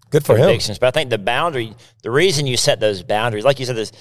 good 0.09 0.25
for 0.25 0.37
him. 0.37 0.59
But 0.79 0.83
I 0.83 0.91
think 0.91 1.09
the 1.09 1.17
boundary, 1.17 1.73
the 2.01 2.11
reason 2.11 2.45
you 2.47 2.57
set 2.57 2.79
those 2.79 3.03
boundaries, 3.03 3.43
like 3.43 3.59
you 3.59 3.65
said, 3.65 3.77
is 3.77 3.91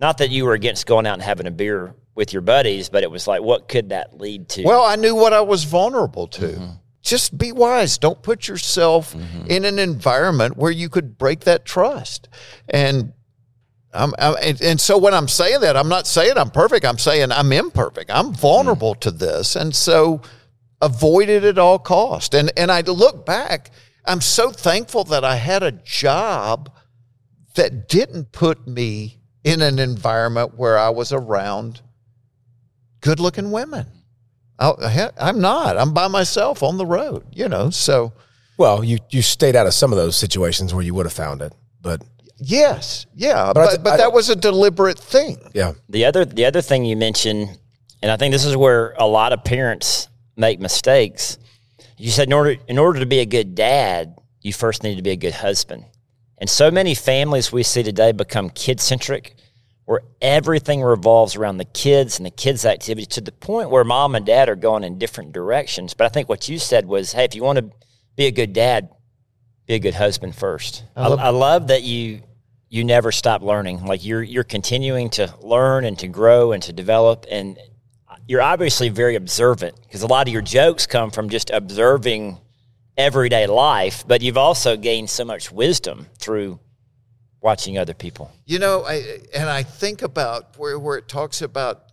not 0.00 0.18
that 0.18 0.30
you 0.30 0.44
were 0.44 0.54
against 0.54 0.86
going 0.86 1.06
out 1.06 1.14
and 1.14 1.22
having 1.22 1.46
a 1.46 1.50
beer 1.50 1.94
with 2.14 2.32
your 2.32 2.42
buddies, 2.42 2.88
but 2.88 3.02
it 3.02 3.10
was 3.10 3.26
like, 3.26 3.42
what 3.42 3.68
could 3.68 3.90
that 3.90 4.18
lead 4.18 4.48
to? 4.50 4.64
well, 4.64 4.84
I 4.84 4.96
knew 4.96 5.14
what 5.14 5.32
I 5.32 5.42
was 5.42 5.64
vulnerable 5.64 6.26
to. 6.28 6.46
Mm-hmm. 6.46 6.70
Just 7.02 7.36
be 7.36 7.50
wise. 7.50 7.96
Don't 7.96 8.22
put 8.22 8.46
yourself 8.46 9.16
in 9.48 9.64
an 9.64 9.78
environment 9.78 10.58
where 10.58 10.70
you 10.70 10.90
could 10.90 11.16
break 11.16 11.40
that 11.40 11.64
trust. 11.64 12.28
And 12.68 13.14
I'm, 13.92 14.12
I'm 14.18 14.36
and, 14.42 14.60
and 14.60 14.80
so 14.80 14.98
when 14.98 15.14
I'm 15.14 15.26
saying 15.26 15.62
that, 15.62 15.78
I'm 15.78 15.88
not 15.88 16.06
saying 16.06 16.34
I'm 16.36 16.50
perfect. 16.50 16.84
I'm 16.84 16.98
saying 16.98 17.32
I'm 17.32 17.52
imperfect. 17.52 18.10
I'm 18.10 18.34
vulnerable 18.34 18.94
to 18.96 19.10
this, 19.10 19.56
and 19.56 19.74
so 19.74 20.20
avoid 20.80 21.28
it 21.28 21.44
at 21.44 21.58
all 21.58 21.78
cost. 21.78 22.34
And 22.34 22.50
and 22.56 22.70
I 22.72 22.80
look 22.82 23.24
back, 23.26 23.70
I'm 24.04 24.20
so 24.20 24.50
thankful 24.50 25.04
that 25.04 25.24
I 25.24 25.36
had 25.36 25.62
a 25.62 25.72
job 25.72 26.70
that 27.54 27.88
didn't 27.88 28.32
put 28.32 28.66
me 28.66 29.18
in 29.44 29.60
an 29.62 29.78
environment 29.78 30.54
where 30.56 30.78
I 30.78 30.90
was 30.90 31.12
around 31.12 31.80
good-looking 33.00 33.50
women. 33.50 33.86
I, 34.58 35.10
I'm 35.18 35.40
not. 35.40 35.78
I'm 35.78 35.94
by 35.94 36.08
myself 36.08 36.62
on 36.62 36.76
the 36.76 36.84
road. 36.86 37.24
You 37.32 37.48
know, 37.48 37.70
so. 37.70 38.12
Well, 38.58 38.84
you 38.84 38.98
you 39.08 39.22
stayed 39.22 39.56
out 39.56 39.66
of 39.66 39.72
some 39.72 39.90
of 39.90 39.96
those 39.96 40.16
situations 40.16 40.74
where 40.74 40.84
you 40.84 40.92
would 40.92 41.06
have 41.06 41.14
found 41.14 41.40
it, 41.40 41.52
but 41.80 42.02
Yes, 42.42 43.04
yeah, 43.14 43.52
But 43.54 43.60
I 43.60 43.64
but 43.64 43.70
th- 43.70 43.82
but, 43.84 43.92
I- 43.92 43.96
that 43.98 44.12
was 44.12 44.28
a 44.30 44.36
deliberate 44.36 44.98
thing. 44.98 45.38
yeah, 45.54 45.72
The 45.88 46.04
other 46.06 46.24
the 46.26 46.44
other 46.44 46.60
thing 46.62 46.84
you 46.84 46.94
mentioned, 46.96 47.58
and 48.02 48.10
I 48.12 48.16
think 48.18 48.32
this 48.32 48.44
is 48.44 48.54
where 48.56 48.94
a 48.98 49.06
lot 49.06 49.32
of 49.32 49.44
parents 49.44 50.08
make 50.36 50.60
mistakes. 50.60 51.38
You 51.96 52.10
said 52.10 52.28
in 52.28 52.32
order 52.32 52.56
in 52.68 52.78
order 52.78 53.00
to 53.00 53.06
be 53.06 53.20
a 53.20 53.26
good 53.26 53.54
dad, 53.54 54.16
you 54.40 54.52
first 54.52 54.82
need 54.82 54.96
to 54.96 55.02
be 55.02 55.10
a 55.10 55.16
good 55.16 55.34
husband. 55.34 55.84
And 56.38 56.48
so 56.48 56.70
many 56.70 56.94
families 56.94 57.52
we 57.52 57.62
see 57.62 57.82
today 57.82 58.12
become 58.12 58.48
kid 58.48 58.80
centric, 58.80 59.34
where 59.84 60.00
everything 60.22 60.82
revolves 60.82 61.36
around 61.36 61.58
the 61.58 61.66
kids 61.66 62.18
and 62.18 62.24
the 62.24 62.30
kids' 62.30 62.64
activities 62.64 63.08
to 63.08 63.20
the 63.20 63.32
point 63.32 63.70
where 63.70 63.84
mom 63.84 64.14
and 64.14 64.24
dad 64.24 64.48
are 64.48 64.56
going 64.56 64.84
in 64.84 64.98
different 64.98 65.32
directions. 65.32 65.92
But 65.92 66.06
I 66.06 66.08
think 66.08 66.28
what 66.28 66.48
you 66.48 66.58
said 66.58 66.86
was, 66.86 67.12
hey, 67.12 67.24
if 67.24 67.34
you 67.34 67.42
want 67.42 67.58
to 67.58 67.70
be 68.16 68.26
a 68.26 68.30
good 68.30 68.54
dad, 68.54 68.88
be 69.66 69.74
a 69.74 69.78
good 69.78 69.94
husband 69.94 70.34
first. 70.34 70.84
I 70.96 71.08
love, 71.08 71.18
I, 71.18 71.24
I 71.24 71.28
love 71.28 71.66
that 71.68 71.82
you 71.82 72.22
you 72.70 72.84
never 72.84 73.12
stop 73.12 73.42
learning. 73.42 73.84
Like 73.84 74.04
you're 74.04 74.22
you're 74.22 74.44
continuing 74.44 75.10
to 75.10 75.34
learn 75.42 75.84
and 75.84 75.98
to 75.98 76.08
grow 76.08 76.52
and 76.52 76.62
to 76.62 76.72
develop, 76.72 77.26
and 77.30 77.58
you're 78.30 78.40
obviously 78.40 78.90
very 78.90 79.16
observant 79.16 79.74
because 79.82 80.02
a 80.02 80.06
lot 80.06 80.28
of 80.28 80.32
your 80.32 80.40
jokes 80.40 80.86
come 80.86 81.10
from 81.10 81.30
just 81.30 81.50
observing 81.50 82.38
everyday 82.96 83.48
life, 83.48 84.04
but 84.06 84.22
you've 84.22 84.36
also 84.36 84.76
gained 84.76 85.10
so 85.10 85.24
much 85.24 85.50
wisdom 85.50 86.06
through 86.16 86.60
watching 87.40 87.76
other 87.76 87.92
people. 87.92 88.30
You 88.46 88.60
know, 88.60 88.84
I, 88.84 89.18
and 89.34 89.50
I 89.50 89.64
think 89.64 90.02
about 90.02 90.56
where, 90.58 90.78
where 90.78 90.96
it 90.96 91.08
talks 91.08 91.42
about 91.42 91.86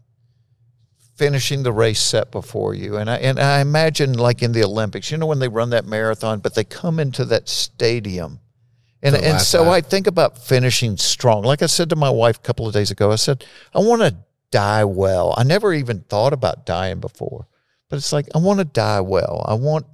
finishing 1.16 1.64
the 1.64 1.72
race 1.72 2.00
set 2.00 2.30
before 2.30 2.76
you. 2.76 2.98
And 2.98 3.10
I, 3.10 3.16
and 3.18 3.40
I 3.40 3.60
imagine 3.62 4.14
like 4.14 4.44
in 4.44 4.52
the 4.52 4.64
Olympics, 4.64 5.10
you 5.10 5.18
know, 5.18 5.26
when 5.26 5.40
they 5.40 5.48
run 5.48 5.72
that 5.72 5.86
marathon, 5.86 6.38
but 6.38 6.54
they 6.54 6.64
come 6.64 7.00
into 7.00 7.26
that 7.26 7.50
stadium. 7.50 8.42
And, 9.02 9.16
and 9.16 9.42
so 9.42 9.72
I 9.72 9.82
think 9.82 10.06
about 10.06 10.38
finishing 10.38 10.98
strong. 10.98 11.42
Like 11.42 11.64
I 11.64 11.66
said 11.66 11.90
to 11.90 11.96
my 11.96 12.12
wife 12.12 12.38
a 12.38 12.42
couple 12.42 12.68
of 12.68 12.76
days 12.76 12.92
ago, 12.92 13.12
I 13.12 13.16
said, 13.16 13.44
I 13.74 13.80
want 13.80 14.04
to 14.04 14.16
die 14.52 14.84
well. 14.84 15.34
I 15.38 15.44
never 15.44 15.74
even 15.74 16.02
thought 16.02 16.34
about 16.34 16.66
dying 16.66 17.00
before, 17.00 17.48
but 17.90 17.98
it's 17.98 18.14
like, 18.14 18.28
I 18.34 18.40
want 18.40 18.60
to 18.60 18.66
die 18.66 19.02
well. 19.02 19.44
I 19.48 19.54
want 19.56 19.86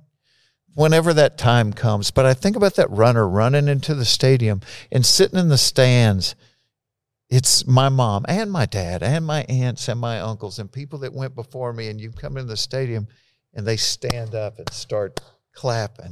whenever 0.76 1.14
that 1.14 1.38
time 1.38 1.74
comes. 1.74 2.12
But 2.12 2.26
I 2.26 2.34
think 2.34 2.56
about 2.56 2.76
that 2.76 2.90
runner 2.90 3.28
running 3.28 3.68
into 3.68 3.94
the 3.94 4.06
stadium 4.06 4.62
and 4.92 5.06
sitting 5.06 5.40
in 5.40 5.50
the 5.50 5.58
stands. 5.58 6.36
It's 7.30 7.66
my 7.66 7.90
mom 7.90 8.26
and 8.28 8.52
my 8.52 8.66
dad 8.66 9.02
and 9.02 9.26
my 9.26 9.44
aunts 9.44 9.88
and 9.88 10.00
my 10.00 10.20
uncles 10.20 10.60
and 10.60 10.72
people 10.72 11.00
that 11.00 11.14
went 11.14 11.36
before 11.36 11.74
me. 11.74 11.90
And 11.90 12.00
you 12.00 12.12
come 12.12 12.38
in 12.38 12.48
the 12.48 12.58
stadium 12.58 13.08
and 13.54 13.66
they 13.66 13.78
stand 13.78 14.36
up 14.36 14.60
and 14.60 14.72
start 14.72 15.20
clapping. 15.52 16.12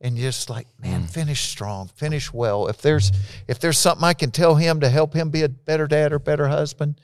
And 0.00 0.18
you're 0.18 0.30
just 0.30 0.50
like, 0.50 0.66
man, 0.80 1.02
mm. 1.02 1.10
finish 1.10 1.42
strong, 1.42 1.88
finish 1.88 2.32
well. 2.32 2.66
If 2.66 2.82
there's 2.82 3.12
if 3.46 3.60
there's 3.60 3.78
something 3.78 4.04
I 4.04 4.14
can 4.14 4.32
tell 4.32 4.56
him 4.56 4.80
to 4.80 4.88
help 4.88 5.14
him 5.14 5.30
be 5.30 5.42
a 5.42 5.48
better 5.48 5.86
dad 5.86 6.12
or 6.12 6.18
better 6.18 6.48
husband, 6.48 7.00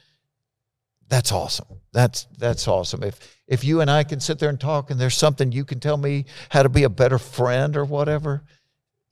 that's 1.09 1.33
awesome. 1.33 1.67
That's 1.93 2.27
that's 2.39 2.69
awesome. 2.69 3.03
If 3.03 3.37
if 3.47 3.65
you 3.65 3.81
and 3.81 3.91
I 3.91 4.05
can 4.05 4.21
sit 4.21 4.39
there 4.39 4.51
and 4.51 4.61
talk 4.61 4.91
and 4.91 5.01
there's 5.01 5.17
something 5.17 5.53
you 5.53 5.65
can 5.65 5.81
tell 5.81 5.97
me 5.97 6.27
how 6.51 6.63
to 6.63 6.69
be 6.69 6.85
a 6.85 6.91
better 6.91 7.19
friend 7.19 7.77
or 7.77 7.85
whatever, 7.85 8.43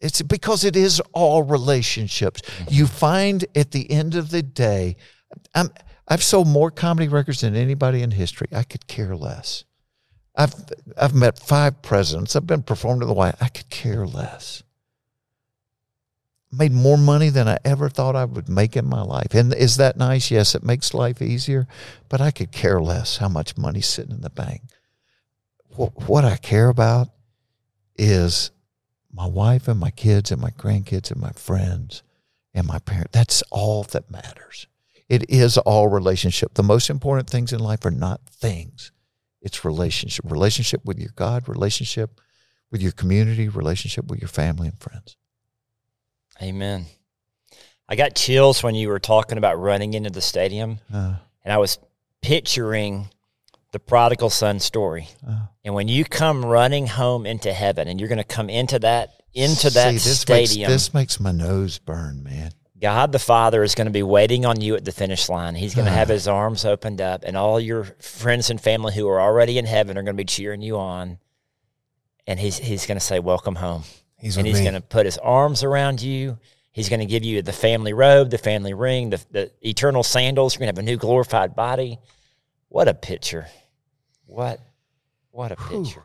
it's 0.00 0.20
because 0.22 0.64
it 0.64 0.76
is 0.76 1.00
all 1.12 1.42
relationships. 1.42 2.42
Mm-hmm. 2.42 2.74
You 2.74 2.86
find 2.86 3.44
at 3.54 3.70
the 3.70 3.90
end 3.90 4.14
of 4.14 4.30
the 4.30 4.42
day, 4.42 4.96
I'm 5.54 5.70
I've 6.06 6.22
sold 6.22 6.48
more 6.48 6.70
comedy 6.70 7.08
records 7.08 7.40
than 7.40 7.56
anybody 7.56 8.02
in 8.02 8.12
history. 8.12 8.48
I 8.52 8.62
could 8.62 8.86
care 8.86 9.16
less. 9.16 9.64
I've 10.36 10.54
I've 10.96 11.14
met 11.14 11.38
five 11.38 11.80
presidents. 11.82 12.36
I've 12.36 12.46
been 12.46 12.62
performed 12.62 13.00
to 13.00 13.06
the 13.06 13.14
White. 13.14 13.36
I 13.40 13.48
could 13.48 13.70
care 13.70 14.06
less 14.06 14.62
made 16.52 16.72
more 16.72 16.96
money 16.96 17.28
than 17.28 17.48
I 17.48 17.58
ever 17.64 17.88
thought 17.88 18.16
I 18.16 18.24
would 18.24 18.48
make 18.48 18.76
in 18.76 18.86
my 18.86 19.02
life. 19.02 19.34
And 19.34 19.52
is 19.52 19.76
that 19.76 19.96
nice? 19.96 20.30
Yes, 20.30 20.54
it 20.54 20.62
makes 20.62 20.94
life 20.94 21.20
easier, 21.20 21.66
but 22.08 22.20
I 22.20 22.30
could 22.30 22.52
care 22.52 22.80
less 22.80 23.18
how 23.18 23.28
much 23.28 23.56
money's 23.56 23.86
sitting 23.86 24.12
in 24.12 24.20
the 24.20 24.30
bank. 24.30 24.62
What 25.76 26.24
I 26.24 26.36
care 26.36 26.68
about 26.68 27.08
is 27.96 28.50
my 29.12 29.26
wife 29.26 29.68
and 29.68 29.78
my 29.78 29.90
kids 29.90 30.30
and 30.30 30.40
my 30.40 30.50
grandkids 30.50 31.10
and 31.10 31.20
my 31.20 31.32
friends 31.32 32.02
and 32.54 32.66
my 32.66 32.78
parents. 32.78 33.10
That's 33.12 33.42
all 33.50 33.82
that 33.84 34.10
matters. 34.10 34.66
It 35.08 35.28
is 35.30 35.58
all 35.58 35.88
relationship. 35.88 36.54
The 36.54 36.62
most 36.62 36.88
important 36.90 37.28
things 37.28 37.52
in 37.52 37.60
life 37.60 37.84
are 37.84 37.90
not 37.90 38.22
things. 38.28 38.92
It's 39.42 39.64
relationship. 39.64 40.30
Relationship 40.30 40.84
with 40.84 40.98
your 40.98 41.12
God, 41.14 41.48
relationship 41.48 42.20
with 42.70 42.82
your 42.82 42.92
community, 42.92 43.48
relationship 43.48 44.06
with 44.06 44.20
your 44.20 44.28
family 44.28 44.68
and 44.68 44.80
friends. 44.80 45.16
Amen. 46.42 46.86
I 47.88 47.96
got 47.96 48.14
chills 48.14 48.62
when 48.62 48.74
you 48.74 48.88
were 48.88 48.98
talking 48.98 49.38
about 49.38 49.60
running 49.60 49.94
into 49.94 50.10
the 50.10 50.20
stadium, 50.20 50.80
uh, 50.92 51.14
and 51.44 51.52
I 51.52 51.58
was 51.58 51.78
picturing 52.20 53.08
the 53.72 53.78
prodigal 53.78 54.30
son 54.30 54.58
story. 54.58 55.08
Uh, 55.26 55.46
and 55.64 55.74
when 55.74 55.86
you 55.88 56.04
come 56.04 56.44
running 56.44 56.86
home 56.86 57.26
into 57.26 57.52
heaven, 57.52 57.88
and 57.88 58.00
you're 58.00 58.08
going 58.08 58.18
to 58.18 58.24
come 58.24 58.50
into 58.50 58.78
that 58.80 59.10
into 59.34 59.70
that 59.70 59.92
this 59.92 60.20
stadium, 60.20 60.70
makes, 60.70 60.84
this 60.84 60.94
makes 60.94 61.20
my 61.20 61.30
nose 61.30 61.78
burn, 61.78 62.22
man. 62.22 62.52
God 62.80 63.12
the 63.12 63.18
Father 63.18 63.62
is 63.62 63.74
going 63.74 63.86
to 63.86 63.92
be 63.92 64.02
waiting 64.02 64.44
on 64.44 64.60
you 64.60 64.74
at 64.76 64.84
the 64.84 64.92
finish 64.92 65.28
line. 65.28 65.54
He's 65.54 65.74
going 65.74 65.86
to 65.86 65.92
have 65.92 66.08
his 66.08 66.26
arms 66.26 66.64
opened 66.64 67.00
up, 67.00 67.22
and 67.24 67.36
all 67.36 67.60
your 67.60 67.84
friends 67.84 68.50
and 68.50 68.60
family 68.60 68.94
who 68.94 69.08
are 69.08 69.20
already 69.20 69.58
in 69.58 69.64
heaven 69.64 69.96
are 69.96 70.02
going 70.02 70.16
to 70.16 70.20
be 70.20 70.24
cheering 70.24 70.60
you 70.60 70.76
on. 70.76 71.18
And 72.26 72.40
he's 72.40 72.58
he's 72.58 72.86
going 72.86 72.98
to 72.98 73.04
say, 73.04 73.20
"Welcome 73.20 73.54
home." 73.56 73.84
He's 74.18 74.36
and 74.36 74.46
he's 74.46 74.60
going 74.60 74.74
to 74.74 74.80
put 74.80 75.04
his 75.04 75.18
arms 75.18 75.62
around 75.62 76.02
you. 76.02 76.38
He's 76.72 76.88
going 76.88 77.00
to 77.00 77.06
give 77.06 77.24
you 77.24 77.42
the 77.42 77.52
family 77.52 77.92
robe, 77.92 78.30
the 78.30 78.38
family 78.38 78.74
ring, 78.74 79.10
the, 79.10 79.24
the 79.30 79.50
eternal 79.66 80.02
sandals. 80.02 80.54
You're 80.54 80.60
going 80.60 80.74
to 80.74 80.78
have 80.78 80.86
a 80.86 80.90
new 80.90 80.96
glorified 80.96 81.54
body. 81.56 81.98
What 82.68 82.88
a 82.88 82.94
picture. 82.94 83.46
What, 84.26 84.60
what 85.30 85.52
a 85.52 85.56
picture. 85.56 86.02